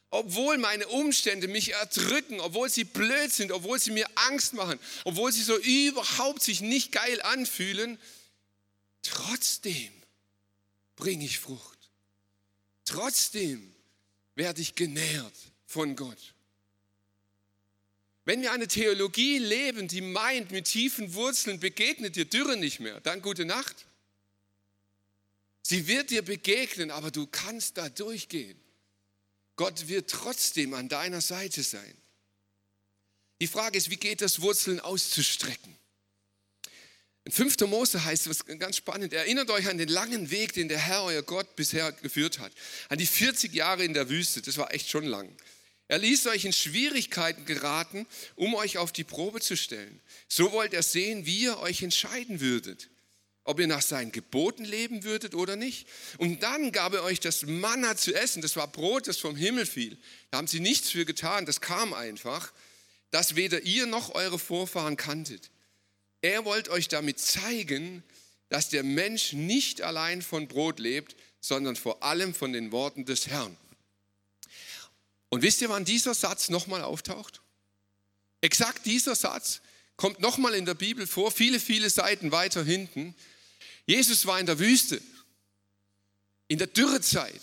obwohl 0.10 0.58
meine 0.58 0.88
Umstände 0.88 1.48
mich 1.48 1.74
erdrücken, 1.74 2.40
obwohl 2.40 2.70
sie 2.70 2.86
blöd 2.86 3.32
sind, 3.32 3.52
obwohl 3.52 3.80
sie 3.80 3.92
mir 3.92 4.08
Angst 4.16 4.54
machen, 4.54 4.80
obwohl 5.04 5.32
sie 5.32 5.44
so 5.44 5.58
überhaupt 5.58 6.42
sich 6.42 6.62
nicht 6.62 6.92
geil 6.92 7.22
anfühlen, 7.22 8.00
trotzdem 9.04 9.92
bringe 10.96 11.26
ich 11.26 11.40
Frucht. 11.40 11.92
Trotzdem 12.86 13.76
werde 14.36 14.62
ich 14.62 14.74
genährt 14.76 15.36
von 15.68 15.96
Gott. 15.96 16.35
Wenn 18.26 18.42
wir 18.42 18.52
eine 18.52 18.68
Theologie 18.68 19.38
leben, 19.38 19.88
die 19.88 20.02
meint, 20.02 20.52
mit 20.52 20.66
tiefen 20.66 21.14
Wurzeln 21.14 21.60
begegnet 21.60 22.16
dir 22.16 22.26
Dürre 22.26 22.58
nicht 22.58 22.80
mehr, 22.80 23.00
dann 23.02 23.22
gute 23.22 23.46
Nacht. 23.46 23.86
Sie 25.62 25.88
wird 25.88 26.10
dir 26.10 26.24
begegnen, 26.24 26.92
aber 26.92 27.12
du 27.12 27.28
kannst 27.28 27.78
da 27.78 27.88
durchgehen. 27.88 28.60
Gott 29.56 29.88
wird 29.88 30.10
trotzdem 30.10 30.74
an 30.74 30.90
deiner 30.90 31.22
Seite 31.22 31.64
sein. 31.64 31.96
Die 33.42 33.48
Frage 33.48 33.78
ist, 33.78 33.90
wie 33.90 33.98
geht 33.98 34.22
das 34.22 34.42
Wurzeln 34.42 34.80
auszustrecken? 34.80 35.76
In 37.26 37.32
5. 37.32 37.60
Mose 37.62 38.04
heißt 38.04 38.28
es 38.28 38.46
ganz 38.46 38.78
spannend. 38.78 39.14
Erinnert 39.14 39.50
euch 39.50 39.68
an 39.68 39.78
den 39.78 39.90
langen 39.90 40.30
Weg, 40.30 40.54
den 40.54 40.68
der 40.68 40.78
Herr, 40.78 41.04
euer 41.04 41.24
Gott, 41.24 41.56
bisher 41.56 41.92
geführt 41.92 42.40
hat. 42.40 42.52
An 42.90 43.00
die 43.00 43.08
40 43.08 43.54
Jahre 43.54 43.84
in 43.84 43.94
der 43.94 44.10
Wüste. 44.10 44.42
Das 44.42 44.58
war 44.58 44.72
echt 44.74 44.90
schon 44.90 45.06
lang. 45.06 45.36
Er 45.88 46.00
ließ 46.00 46.28
euch 46.28 46.46
in 46.46 46.54
Schwierigkeiten 46.54 47.46
geraten, 47.46 48.08
um 48.36 48.56
euch 48.56 48.78
auf 48.78 48.92
die 48.92 49.04
Probe 49.04 49.40
zu 49.40 49.56
stellen. 49.56 50.02
So 50.28 50.52
wollt 50.52 50.74
er 50.74 50.84
sehen, 50.84 51.26
wie 51.26 51.42
ihr 51.44 51.60
euch 51.60 51.84
entscheiden 51.84 52.40
würdet 52.40 52.90
ob 53.46 53.60
ihr 53.60 53.68
nach 53.68 53.84
seinen 53.84 54.12
Geboten 54.12 54.66
leben 54.66 55.04
würdet 55.04 55.36
oder 55.36 55.56
nicht. 55.56 55.88
Und 56.18 56.42
dann 56.42 56.72
gab 56.72 56.94
er 56.94 57.04
euch 57.04 57.20
das 57.20 57.44
Manna 57.44 57.96
zu 57.96 58.14
essen, 58.14 58.42
das 58.42 58.56
war 58.56 58.68
Brot, 58.68 59.08
das 59.08 59.18
vom 59.18 59.36
Himmel 59.36 59.68
fiel. 59.68 59.98
Da 60.32 60.40
haben 60.40 60.48
sie 60.48 60.60
nichts 60.60 60.90
für 60.90 61.06
getan, 61.06 61.46
das 61.46 61.62
kam 61.62 61.94
einfach, 61.94 62.52
das 63.12 63.36
weder 63.36 63.62
ihr 63.62 63.86
noch 63.86 64.16
eure 64.16 64.40
Vorfahren 64.40 64.98
kanntet. 64.98 65.52
Er 66.22 66.44
wollte 66.44 66.72
euch 66.72 66.88
damit 66.88 67.20
zeigen, 67.20 68.04
dass 68.50 68.70
der 68.70 68.84
Mensch 68.84 69.34
nicht 69.34 69.84
allein 69.84 70.24
von 70.24 70.48
Brot 70.48 70.80
lebt, 70.80 71.16
sondern 71.40 71.76
vor 71.76 72.02
allem 72.02 72.34
von 72.34 72.52
den 72.52 72.72
Worten 72.72 73.06
des 73.06 73.28
Herrn. 73.28 73.56
Und 75.30 75.42
wisst 75.42 75.62
ihr, 75.62 75.70
wann 75.70 75.86
dieser 75.86 76.14
Satz 76.14 76.50
nochmal 76.50 76.82
auftaucht? 76.82 77.42
Exakt 78.42 78.86
dieser 78.86 79.16
Satz 79.16 79.62
kommt 79.98 80.20
nochmal 80.20 80.54
in 80.56 80.66
der 80.66 80.74
Bibel 80.74 81.08
vor, 81.08 81.32
viele, 81.32 81.60
viele 81.60 81.90
Seiten 81.90 82.32
weiter 82.32 82.64
hinten. 82.64 83.16
Jesus 83.86 84.26
war 84.26 84.40
in 84.40 84.46
der 84.46 84.60
Wüste, 84.60 85.02
in 86.48 86.58
der 86.58 86.68
Dürrezeit. 86.68 87.42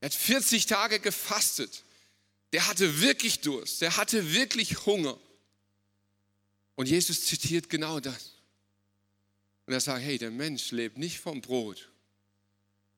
Er 0.00 0.06
hat 0.06 0.14
40 0.14 0.66
Tage 0.66 1.00
gefastet. 1.00 1.84
Der 2.52 2.66
hatte 2.66 3.00
wirklich 3.00 3.40
Durst, 3.40 3.82
der 3.82 3.96
hatte 3.96 4.32
wirklich 4.32 4.86
Hunger. 4.86 5.18
Und 6.76 6.88
Jesus 6.88 7.26
zitiert 7.26 7.68
genau 7.68 8.00
das. 8.00 8.32
Und 9.66 9.74
er 9.74 9.80
sagt, 9.80 10.02
hey, 10.02 10.16
der 10.16 10.30
Mensch 10.30 10.70
lebt 10.70 10.96
nicht 10.96 11.18
vom 11.18 11.42
Brot, 11.42 11.90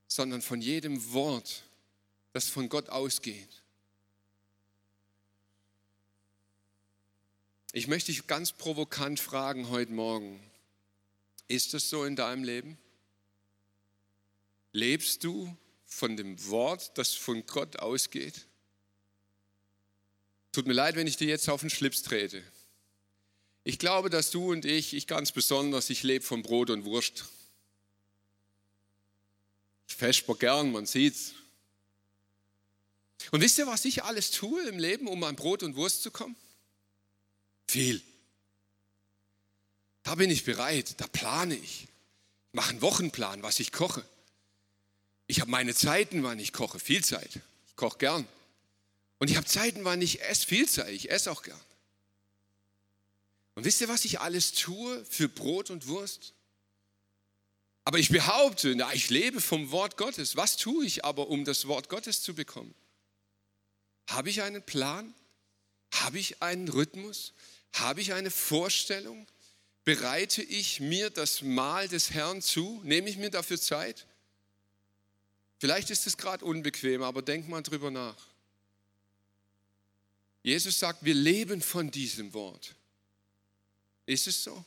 sondern 0.06 0.40
von 0.40 0.60
jedem 0.60 1.12
Wort, 1.12 1.64
das 2.32 2.48
von 2.48 2.68
Gott 2.68 2.90
ausgeht. 2.90 3.48
Ich 7.72 7.86
möchte 7.86 8.10
dich 8.10 8.26
ganz 8.26 8.52
provokant 8.52 9.20
fragen 9.20 9.68
heute 9.70 9.92
Morgen, 9.92 10.40
ist 11.46 11.72
es 11.74 11.88
so 11.88 12.04
in 12.04 12.16
deinem 12.16 12.42
Leben? 12.42 12.76
Lebst 14.72 15.22
du 15.22 15.56
von 15.86 16.16
dem 16.16 16.48
Wort, 16.48 16.98
das 16.98 17.14
von 17.14 17.46
Gott 17.46 17.76
ausgeht? 17.78 18.46
Tut 20.52 20.66
mir 20.66 20.72
leid, 20.72 20.96
wenn 20.96 21.06
ich 21.06 21.16
dir 21.16 21.28
jetzt 21.28 21.48
auf 21.48 21.60
den 21.60 21.70
Schlips 21.70 22.02
trete. 22.02 22.42
Ich 23.62 23.78
glaube, 23.78 24.10
dass 24.10 24.32
du 24.32 24.50
und 24.50 24.64
ich, 24.64 24.94
ich 24.94 25.06
ganz 25.06 25.30
besonders, 25.30 25.90
ich 25.90 26.02
lebe 26.02 26.24
von 26.24 26.42
Brot 26.42 26.70
und 26.70 26.84
Wurst. 26.84 27.26
Ich 29.86 29.94
vesper 29.94 30.34
gern, 30.34 30.72
man 30.72 30.86
sieht's. 30.86 31.34
Und 33.30 33.42
wisst 33.42 33.58
ihr, 33.58 33.68
was 33.68 33.84
ich 33.84 34.02
alles 34.02 34.32
tue 34.32 34.66
im 34.66 34.78
Leben, 34.78 35.06
um 35.06 35.22
an 35.22 35.36
Brot 35.36 35.62
und 35.62 35.76
Wurst 35.76 36.02
zu 36.02 36.10
kommen? 36.10 36.34
Viel. 37.70 38.02
Da 40.02 40.16
bin 40.16 40.28
ich 40.28 40.42
bereit, 40.42 41.00
da 41.00 41.06
plane 41.06 41.54
ich. 41.54 41.86
Ich 42.48 42.54
mache 42.54 42.70
einen 42.70 42.82
Wochenplan, 42.82 43.44
was 43.44 43.60
ich 43.60 43.70
koche. 43.70 44.04
Ich 45.28 45.40
habe 45.40 45.52
meine 45.52 45.72
Zeiten, 45.72 46.24
wann 46.24 46.40
ich 46.40 46.52
koche, 46.52 46.80
viel 46.80 47.04
Zeit. 47.04 47.38
Ich 47.68 47.76
koche 47.76 47.98
gern. 47.98 48.26
Und 49.20 49.30
ich 49.30 49.36
habe 49.36 49.46
Zeiten, 49.46 49.84
wann 49.84 50.02
ich 50.02 50.20
esse, 50.20 50.48
viel 50.48 50.68
Zeit. 50.68 50.92
Ich 50.92 51.12
esse 51.12 51.30
auch 51.30 51.44
gern. 51.44 51.60
Und 53.54 53.62
wisst 53.62 53.80
ihr, 53.82 53.88
was 53.88 54.04
ich 54.04 54.18
alles 54.18 54.50
tue 54.50 55.04
für 55.04 55.28
Brot 55.28 55.70
und 55.70 55.86
Wurst? 55.86 56.32
Aber 57.84 58.00
ich 58.00 58.08
behaupte, 58.08 58.74
na, 58.74 58.92
ich 58.94 59.10
lebe 59.10 59.40
vom 59.40 59.70
Wort 59.70 59.96
Gottes. 59.96 60.34
Was 60.34 60.56
tue 60.56 60.84
ich 60.84 61.04
aber, 61.04 61.28
um 61.28 61.44
das 61.44 61.68
Wort 61.68 61.88
Gottes 61.88 62.20
zu 62.20 62.34
bekommen? 62.34 62.74
Habe 64.08 64.28
ich 64.28 64.42
einen 64.42 64.66
Plan? 64.66 65.14
Habe 65.92 66.18
ich 66.18 66.42
einen 66.42 66.68
Rhythmus? 66.68 67.32
Habe 67.74 68.00
ich 68.00 68.12
eine 68.12 68.30
Vorstellung? 68.30 69.26
Bereite 69.84 70.42
ich 70.42 70.80
mir 70.80 71.10
das 71.10 71.42
Mahl 71.42 71.88
des 71.88 72.10
Herrn 72.10 72.42
zu? 72.42 72.80
Nehme 72.84 73.08
ich 73.08 73.16
mir 73.16 73.30
dafür 73.30 73.60
Zeit? 73.60 74.06
Vielleicht 75.58 75.90
ist 75.90 76.06
es 76.06 76.16
gerade 76.16 76.44
unbequem, 76.44 77.02
aber 77.02 77.22
denk 77.22 77.48
mal 77.48 77.62
drüber 77.62 77.90
nach. 77.90 78.16
Jesus 80.42 80.78
sagt, 80.78 81.04
wir 81.04 81.14
leben 81.14 81.60
von 81.60 81.90
diesem 81.90 82.32
Wort. 82.32 82.74
Ist 84.06 84.26
es 84.26 84.42
so? 84.42 84.64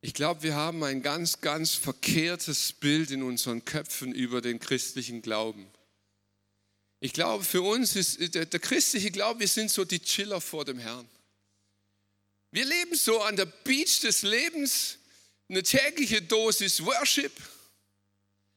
Ich 0.00 0.14
glaube, 0.14 0.42
wir 0.42 0.54
haben 0.54 0.82
ein 0.82 1.02
ganz, 1.02 1.40
ganz 1.40 1.74
verkehrtes 1.74 2.72
Bild 2.72 3.10
in 3.10 3.22
unseren 3.22 3.64
Köpfen 3.64 4.14
über 4.14 4.40
den 4.40 4.58
christlichen 4.58 5.20
Glauben. 5.20 5.66
Ich 7.00 7.14
glaube, 7.14 7.44
für 7.44 7.62
uns 7.62 7.96
ist 7.96 8.34
der, 8.34 8.44
der 8.44 8.60
christliche 8.60 9.10
Glaube, 9.10 9.40
wir 9.40 9.48
sind 9.48 9.70
so 9.70 9.84
die 9.84 10.00
Chiller 10.00 10.40
vor 10.40 10.66
dem 10.66 10.78
Herrn. 10.78 11.08
Wir 12.52 12.66
leben 12.66 12.94
so 12.94 13.22
an 13.22 13.36
der 13.36 13.46
Beach 13.46 14.00
des 14.00 14.22
Lebens, 14.22 14.98
eine 15.48 15.62
tägliche 15.62 16.20
Dosis 16.20 16.84
Worship, 16.84 17.32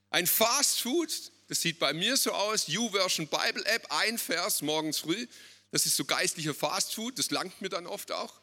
ein 0.10 0.28
Fast 0.28 0.82
Food, 0.82 1.10
das 1.48 1.62
sieht 1.62 1.80
bei 1.80 1.94
mir 1.94 2.18
so 2.18 2.32
aus, 2.32 2.68
YouVersion 2.68 3.28
Bible 3.28 3.66
App, 3.66 3.86
ein 3.90 4.18
Vers 4.18 4.62
morgens 4.62 5.00
früh, 5.00 5.28
das 5.72 5.86
ist 5.86 5.96
so 5.96 6.04
geistlicher 6.04 6.54
Fast 6.54 6.96
Food, 6.96 7.18
das 7.18 7.32
langt 7.32 7.62
mir 7.62 7.70
dann 7.70 7.88
oft 7.88 8.12
auch. 8.12 8.34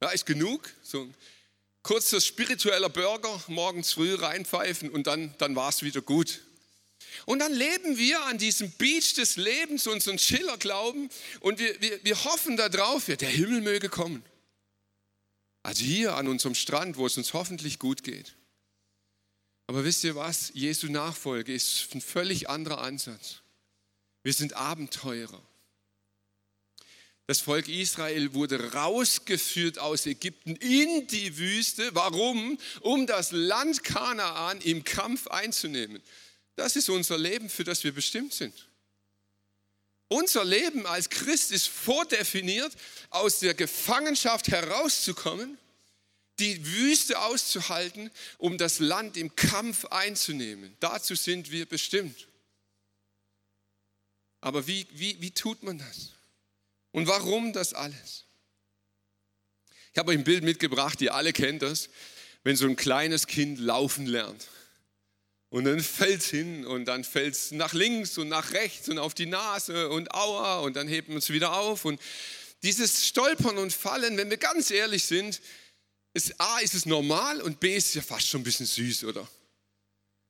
Ja, 0.00 0.10
ist 0.10 0.26
genug, 0.26 0.70
so 0.82 1.02
ein 1.02 1.14
kurzer 1.82 2.20
spiritueller 2.20 2.88
Burger 2.88 3.42
morgens 3.46 3.92
früh 3.92 4.14
reinpfeifen 4.14 4.90
und 4.90 5.06
dann, 5.06 5.34
dann 5.38 5.56
war 5.56 5.70
es 5.70 5.82
wieder 5.82 6.02
gut. 6.02 6.40
Und 7.26 7.40
dann 7.40 7.52
leben 7.52 7.98
wir 7.98 8.22
an 8.24 8.38
diesem 8.38 8.70
Beach 8.72 9.14
des 9.14 9.36
Lebens, 9.36 9.86
unseren 9.86 10.18
Schiller-Glauben, 10.18 11.10
und 11.40 11.58
wir, 11.58 11.80
wir, 11.80 12.04
wir 12.04 12.24
hoffen 12.24 12.56
darauf, 12.56 13.06
der 13.06 13.28
Himmel 13.28 13.60
möge 13.60 13.88
kommen. 13.88 14.24
Also 15.62 15.84
hier 15.84 16.14
an 16.14 16.28
unserem 16.28 16.54
Strand, 16.54 16.96
wo 16.96 17.06
es 17.06 17.16
uns 17.16 17.34
hoffentlich 17.34 17.78
gut 17.78 18.02
geht. 18.02 18.36
Aber 19.66 19.84
wisst 19.84 20.02
ihr 20.04 20.14
was? 20.14 20.50
Jesu 20.54 20.86
Nachfolge 20.88 21.52
ist 21.52 21.94
ein 21.94 22.00
völlig 22.00 22.48
anderer 22.48 22.80
Ansatz. 22.80 23.42
Wir 24.22 24.32
sind 24.32 24.54
Abenteurer. 24.54 25.42
Das 27.26 27.40
Volk 27.40 27.68
Israel 27.68 28.32
wurde 28.32 28.72
rausgeführt 28.72 29.78
aus 29.78 30.06
Ägypten 30.06 30.56
in 30.56 31.06
die 31.08 31.36
Wüste. 31.36 31.94
Warum? 31.94 32.58
Um 32.80 33.06
das 33.06 33.32
Land 33.32 33.84
Kanaan 33.84 34.62
im 34.62 34.82
Kampf 34.82 35.26
einzunehmen. 35.26 36.02
Das 36.58 36.74
ist 36.74 36.90
unser 36.90 37.16
Leben, 37.16 37.48
für 37.48 37.62
das 37.62 37.84
wir 37.84 37.94
bestimmt 37.94 38.34
sind. 38.34 38.66
Unser 40.08 40.44
Leben 40.44 40.86
als 40.86 41.08
Christ 41.08 41.52
ist 41.52 41.68
vordefiniert, 41.68 42.72
aus 43.10 43.38
der 43.38 43.54
Gefangenschaft 43.54 44.48
herauszukommen, 44.48 45.56
die 46.40 46.66
Wüste 46.66 47.20
auszuhalten, 47.20 48.10
um 48.38 48.58
das 48.58 48.80
Land 48.80 49.16
im 49.16 49.36
Kampf 49.36 49.84
einzunehmen. 49.84 50.76
Dazu 50.80 51.14
sind 51.14 51.52
wir 51.52 51.64
bestimmt. 51.64 52.26
Aber 54.40 54.66
wie, 54.66 54.84
wie, 54.90 55.20
wie 55.20 55.30
tut 55.30 55.62
man 55.62 55.78
das? 55.78 56.10
Und 56.90 57.06
warum 57.06 57.52
das 57.52 57.72
alles? 57.72 58.24
Ich 59.92 59.98
habe 59.98 60.10
euch 60.10 60.18
ein 60.18 60.24
Bild 60.24 60.42
mitgebracht, 60.42 61.00
ihr 61.02 61.14
alle 61.14 61.32
kennt 61.32 61.62
das, 61.62 61.88
wenn 62.42 62.56
so 62.56 62.66
ein 62.66 62.74
kleines 62.74 63.28
Kind 63.28 63.60
laufen 63.60 64.06
lernt. 64.06 64.48
Und 65.50 65.64
dann 65.64 65.80
fällt 65.80 66.20
es 66.20 66.28
hin 66.28 66.66
und 66.66 66.84
dann 66.84 67.04
fällt 67.04 67.34
es 67.34 67.52
nach 67.52 67.72
links 67.72 68.18
und 68.18 68.28
nach 68.28 68.52
rechts 68.52 68.88
und 68.88 68.98
auf 68.98 69.14
die 69.14 69.26
Nase 69.26 69.88
und 69.88 70.14
aua 70.14 70.58
und 70.58 70.76
dann 70.76 70.88
hebt 70.88 71.08
man 71.08 71.18
es 71.18 71.30
wieder 71.30 71.54
auf. 71.56 71.84
Und 71.84 72.00
dieses 72.62 73.06
Stolpern 73.06 73.56
und 73.56 73.72
Fallen, 73.72 74.16
wenn 74.18 74.28
wir 74.28 74.36
ganz 74.36 74.70
ehrlich 74.70 75.04
sind, 75.04 75.40
ist 76.12 76.38
A, 76.40 76.58
ist 76.58 76.74
es 76.74 76.84
normal 76.84 77.40
und 77.40 77.60
B, 77.60 77.76
ist 77.76 77.88
es 77.88 77.94
ja 77.94 78.02
fast 78.02 78.26
schon 78.26 78.42
ein 78.42 78.44
bisschen 78.44 78.66
süß, 78.66 79.04
oder? 79.04 79.26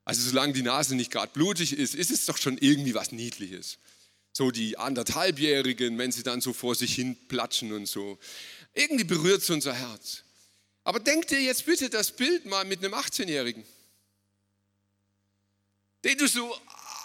Also 0.04 0.22
solange 0.28 0.52
die 0.52 0.62
Nase 0.62 0.94
nicht 0.94 1.11
gerade 1.11 1.33
blutig 1.33 1.72
ist, 1.72 1.94
ist 1.94 2.11
es 2.11 2.26
doch 2.26 2.38
schon 2.38 2.57
irgendwie 2.59 2.94
was 2.94 3.11
Niedliches 3.11 3.78
so 4.38 4.52
die 4.52 4.78
anderthalbjährigen, 4.78 5.98
wenn 5.98 6.12
sie 6.12 6.22
dann 6.22 6.40
so 6.40 6.52
vor 6.52 6.76
sich 6.76 6.94
hin 6.94 7.16
platschen 7.26 7.72
und 7.72 7.87
so. 7.87 8.18
Irgendwie 8.72 9.04
berührt 9.04 9.42
es 9.42 9.50
unser 9.50 9.74
Herz. 9.74 10.22
Aber 10.85 11.00
denk 11.00 11.26
dir 11.26 11.40
jetzt 11.40 11.66
bitte 11.66 11.90
das 11.90 12.12
Bild 12.12 12.46
mal 12.46 12.64
mit 12.64 12.78
einem 12.78 12.94
18-Jährigen, 12.94 13.64
den 16.04 16.18
du 16.18 16.26
so 16.26 16.54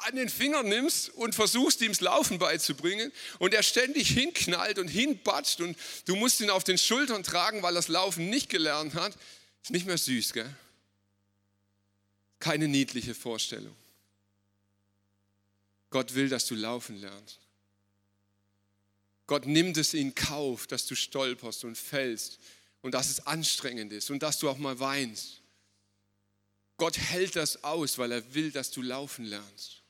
an 0.06 0.16
den 0.16 0.30
Finger 0.30 0.64
nimmst 0.64 1.10
und 1.10 1.34
versuchst, 1.34 1.82
ihm 1.82 1.92
das 1.92 2.02
Laufen 2.02 2.38
beizubringen 2.38 3.12
und 3.40 3.54
er 3.54 3.64
ständig 3.64 4.10
hinknallt 4.10 4.78
und 4.78 4.88
hinbatscht 4.88 5.62
und 5.62 5.78
du 6.06 6.16
musst 6.16 6.42
ihn 6.42 6.50
auf 6.50 6.64
den 6.64 6.78
Schultern 6.78 7.24
tragen, 7.24 7.62
weil 7.64 7.74
er 7.74 7.80
das 7.80 7.88
Laufen 7.88 8.30
nicht 8.30 8.50
gelernt 8.50 8.96
hat. 8.96 9.18
Ist 9.64 9.72
nicht 9.72 9.86
mehr 9.86 9.98
süß, 9.98 10.34
gell? 10.34 10.54
Keine 12.40 12.68
niedliche 12.68 13.16
Vorstellung. 13.16 13.76
Gott 15.90 16.16
will, 16.16 16.28
dass 16.28 16.46
du 16.48 16.56
laufen 16.56 17.00
lernst. 17.00 17.40
Gott 19.28 19.46
nimmt 19.46 19.78
es 19.78 19.94
in 19.94 20.14
Kauf, 20.14 20.68
dass 20.68 20.86
du 20.86 20.96
stolperst 20.96 21.64
und 21.64 21.78
fällst 21.78 22.40
und 22.82 22.94
dass 22.94 23.10
es 23.10 23.26
anstrengend 23.26 23.94
ist 23.94 24.10
und 24.10 24.22
dass 24.22 24.40
du 24.40 24.50
auch 24.50 24.58
mal 24.58 24.80
weinst. 24.80 25.43
Gott 26.78 26.98
hält 26.98 27.36
das 27.36 27.64
aus, 27.64 27.98
weil 27.98 28.12
er 28.12 28.34
will, 28.34 28.52
dass 28.52 28.72
du 28.72 28.82
laufen 28.82 29.26
lernst. 29.26 29.84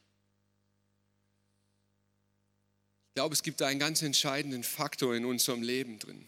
Ich 3.10 3.16
glaube, 3.16 3.34
es 3.34 3.44
gibt 3.44 3.62
da 3.62 3.68
einen 3.68 3.80
ganz 3.80 4.02
entscheidenden 4.02 4.64
Faktor 4.64 5.16
in 5.16 5.26
unserem 5.26 5.62
Leben 5.62 6.00
drin. 6.00 6.28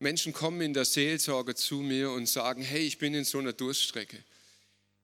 Menschen 0.00 0.32
kommen 0.32 0.60
in 0.60 0.74
der 0.74 0.84
Seelsorge 0.84 1.54
zu 1.54 1.76
mir 1.76 2.10
und 2.10 2.28
sagen, 2.28 2.62
hey, 2.62 2.86
ich 2.86 2.98
bin 2.98 3.14
in 3.14 3.24
so 3.24 3.38
einer 3.38 3.52
Durststrecke. 3.52 4.22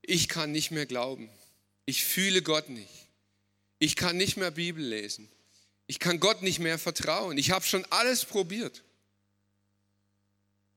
Ich 0.03 0.29
kann 0.29 0.53
nicht 0.53 0.71
mehr 0.71 0.87
glauben. 0.87 1.31
Ich 1.87 2.05
fühle 2.05 2.43
Gott 2.43 2.69
nicht. 2.69 2.91
Ich 3.79 3.97
kann 3.97 4.17
nicht 4.17 4.37
mehr 4.37 4.51
Bibel 4.51 4.85
lesen. 4.85 5.29
Ich 5.87 5.99
kann 5.99 6.21
Gott 6.21 6.43
nicht 6.43 6.59
mehr 6.59 6.79
vertrauen. 6.79 7.39
Ich 7.39 7.51
habe 7.51 7.65
schon 7.65 7.85
alles 7.91 8.25
probiert. 8.25 8.83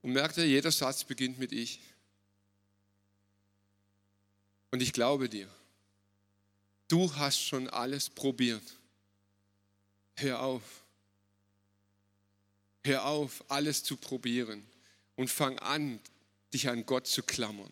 Und 0.01 0.13
merkt 0.13 0.37
ihr, 0.37 0.47
jeder 0.47 0.71
Satz 0.71 1.03
beginnt 1.03 1.39
mit 1.39 1.51
ich. 1.51 1.79
Und 4.71 4.81
ich 4.81 4.93
glaube 4.93 5.29
dir, 5.29 5.47
du 6.87 7.13
hast 7.15 7.41
schon 7.41 7.69
alles 7.69 8.09
probiert. 8.09 8.63
Hör 10.15 10.41
auf. 10.41 10.63
Hör 12.83 13.05
auf, 13.05 13.43
alles 13.49 13.83
zu 13.83 13.97
probieren 13.97 14.65
und 15.15 15.29
fang 15.29 15.59
an, 15.59 15.99
dich 16.53 16.69
an 16.69 16.85
Gott 16.85 17.07
zu 17.07 17.21
klammern. 17.23 17.71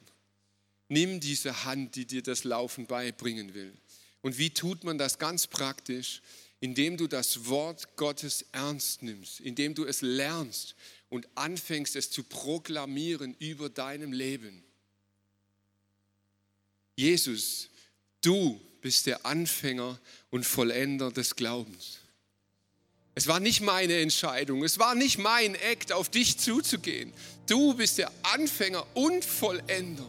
Nimm 0.89 1.19
diese 1.19 1.63
Hand, 1.65 1.95
die 1.95 2.05
dir 2.05 2.21
das 2.21 2.43
Laufen 2.43 2.85
beibringen 2.85 3.53
will. 3.53 3.73
Und 4.21 4.37
wie 4.37 4.49
tut 4.49 4.83
man 4.83 4.97
das 4.97 5.17
ganz 5.17 5.47
praktisch? 5.47 6.21
Indem 6.59 6.97
du 6.97 7.07
das 7.07 7.45
Wort 7.45 7.95
Gottes 7.95 8.45
ernst 8.51 9.03
nimmst, 9.03 9.39
indem 9.39 9.75
du 9.75 9.85
es 9.85 10.01
lernst 10.01 10.75
und 11.09 11.27
anfängst 11.35 11.95
es 11.95 12.11
zu 12.11 12.23
proklamieren 12.23 13.35
über 13.39 13.69
deinem 13.69 14.11
Leben. 14.11 14.63
Jesus, 16.95 17.69
du 18.21 18.59
bist 18.81 19.05
der 19.05 19.25
Anfänger 19.25 19.99
und 20.29 20.45
Vollender 20.45 21.11
des 21.11 21.35
Glaubens. 21.35 21.99
Es 23.15 23.27
war 23.27 23.39
nicht 23.39 23.61
meine 23.61 23.97
Entscheidung, 23.99 24.63
es 24.63 24.77
war 24.77 24.93
nicht 24.93 25.17
mein 25.17 25.55
Act, 25.55 25.93
auf 25.93 26.09
dich 26.09 26.37
zuzugehen. 26.37 27.13
Du 27.47 27.73
bist 27.73 27.97
der 27.97 28.11
Anfänger 28.23 28.85
und 28.93 29.23
Vollender. 29.23 30.05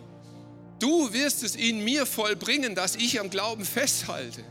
Du 0.81 1.13
wirst 1.13 1.43
es 1.43 1.55
in 1.55 1.85
mir 1.85 2.05
vollbringen, 2.05 2.75
dass 2.75 2.97
ich 2.97 3.19
am 3.21 3.31
Glauben 3.31 3.65
festhalte. 3.65 4.45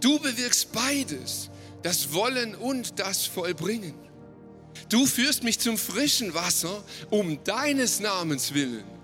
Du 0.00 0.18
bewirkst 0.18 0.72
beides, 0.72 1.50
das 1.82 2.12
Wollen 2.12 2.54
und 2.54 2.98
das 2.98 3.26
Vollbringen. 3.26 3.94
Du 4.88 5.06
führst 5.06 5.42
mich 5.42 5.58
zum 5.58 5.78
frischen 5.78 6.32
Wasser 6.34 6.84
um 7.10 7.42
deines 7.44 8.00
Namens 8.00 8.54
willen. 8.54 8.95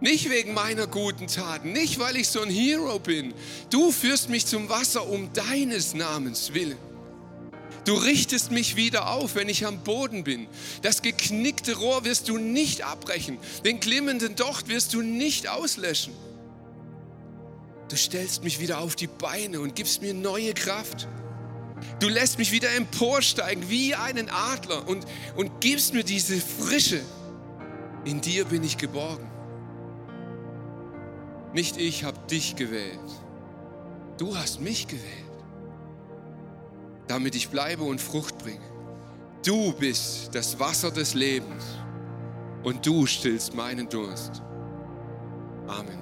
Nicht 0.00 0.30
wegen 0.30 0.54
meiner 0.54 0.86
guten 0.86 1.26
Taten, 1.26 1.72
nicht 1.72 1.98
weil 1.98 2.16
ich 2.16 2.28
so 2.28 2.40
ein 2.40 2.50
Hero 2.50 2.98
bin. 3.00 3.34
Du 3.70 3.90
führst 3.90 4.28
mich 4.28 4.46
zum 4.46 4.68
Wasser 4.68 5.08
um 5.08 5.32
deines 5.32 5.94
Namens 5.94 6.54
willen. 6.54 6.78
Du 7.84 7.94
richtest 7.94 8.50
mich 8.50 8.76
wieder 8.76 9.10
auf, 9.10 9.34
wenn 9.34 9.48
ich 9.48 9.66
am 9.66 9.82
Boden 9.82 10.22
bin. 10.22 10.46
Das 10.82 11.02
geknickte 11.02 11.76
Rohr 11.76 12.04
wirst 12.04 12.28
du 12.28 12.36
nicht 12.36 12.82
abbrechen. 12.82 13.38
Den 13.64 13.80
glimmenden 13.80 14.36
Docht 14.36 14.68
wirst 14.68 14.94
du 14.94 15.02
nicht 15.02 15.48
auslöschen. 15.48 16.12
Du 17.88 17.96
stellst 17.96 18.44
mich 18.44 18.60
wieder 18.60 18.80
auf 18.80 18.94
die 18.94 19.06
Beine 19.06 19.60
und 19.60 19.74
gibst 19.74 20.02
mir 20.02 20.12
neue 20.12 20.52
Kraft. 20.52 21.08
Du 22.00 22.08
lässt 22.08 22.38
mich 22.38 22.52
wieder 22.52 22.70
emporsteigen 22.74 23.68
wie 23.70 23.94
einen 23.94 24.28
Adler 24.28 24.86
und, 24.86 25.06
und 25.36 25.60
gibst 25.60 25.94
mir 25.94 26.04
diese 26.04 26.38
Frische. 26.40 27.00
In 28.04 28.20
dir 28.20 28.44
bin 28.44 28.62
ich 28.62 28.76
geborgen. 28.76 29.27
Nicht 31.54 31.78
ich 31.78 32.04
habe 32.04 32.18
dich 32.30 32.56
gewählt. 32.56 32.98
Du 34.18 34.36
hast 34.36 34.60
mich 34.60 34.86
gewählt, 34.86 35.04
damit 37.06 37.34
ich 37.34 37.48
bleibe 37.48 37.84
und 37.84 38.00
Frucht 38.00 38.36
bringe. 38.38 38.64
Du 39.44 39.72
bist 39.72 40.34
das 40.34 40.58
Wasser 40.60 40.90
des 40.90 41.14
Lebens 41.14 41.64
und 42.64 42.84
du 42.84 43.06
stillst 43.06 43.54
meinen 43.54 43.88
Durst. 43.88 44.42
Amen. 45.68 45.98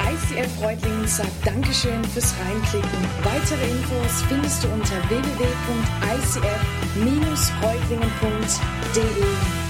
ICF 0.00 0.62
Reutlingen 0.62 1.06
sagt 1.06 1.46
Dankeschön 1.46 2.04
fürs 2.04 2.34
Reinklicken. 2.38 2.90
Weitere 3.22 3.70
Infos 3.70 4.22
findest 4.28 4.64
du 4.64 4.68
unter 4.68 4.96
www.icf-reutlingen.de. 6.94 9.69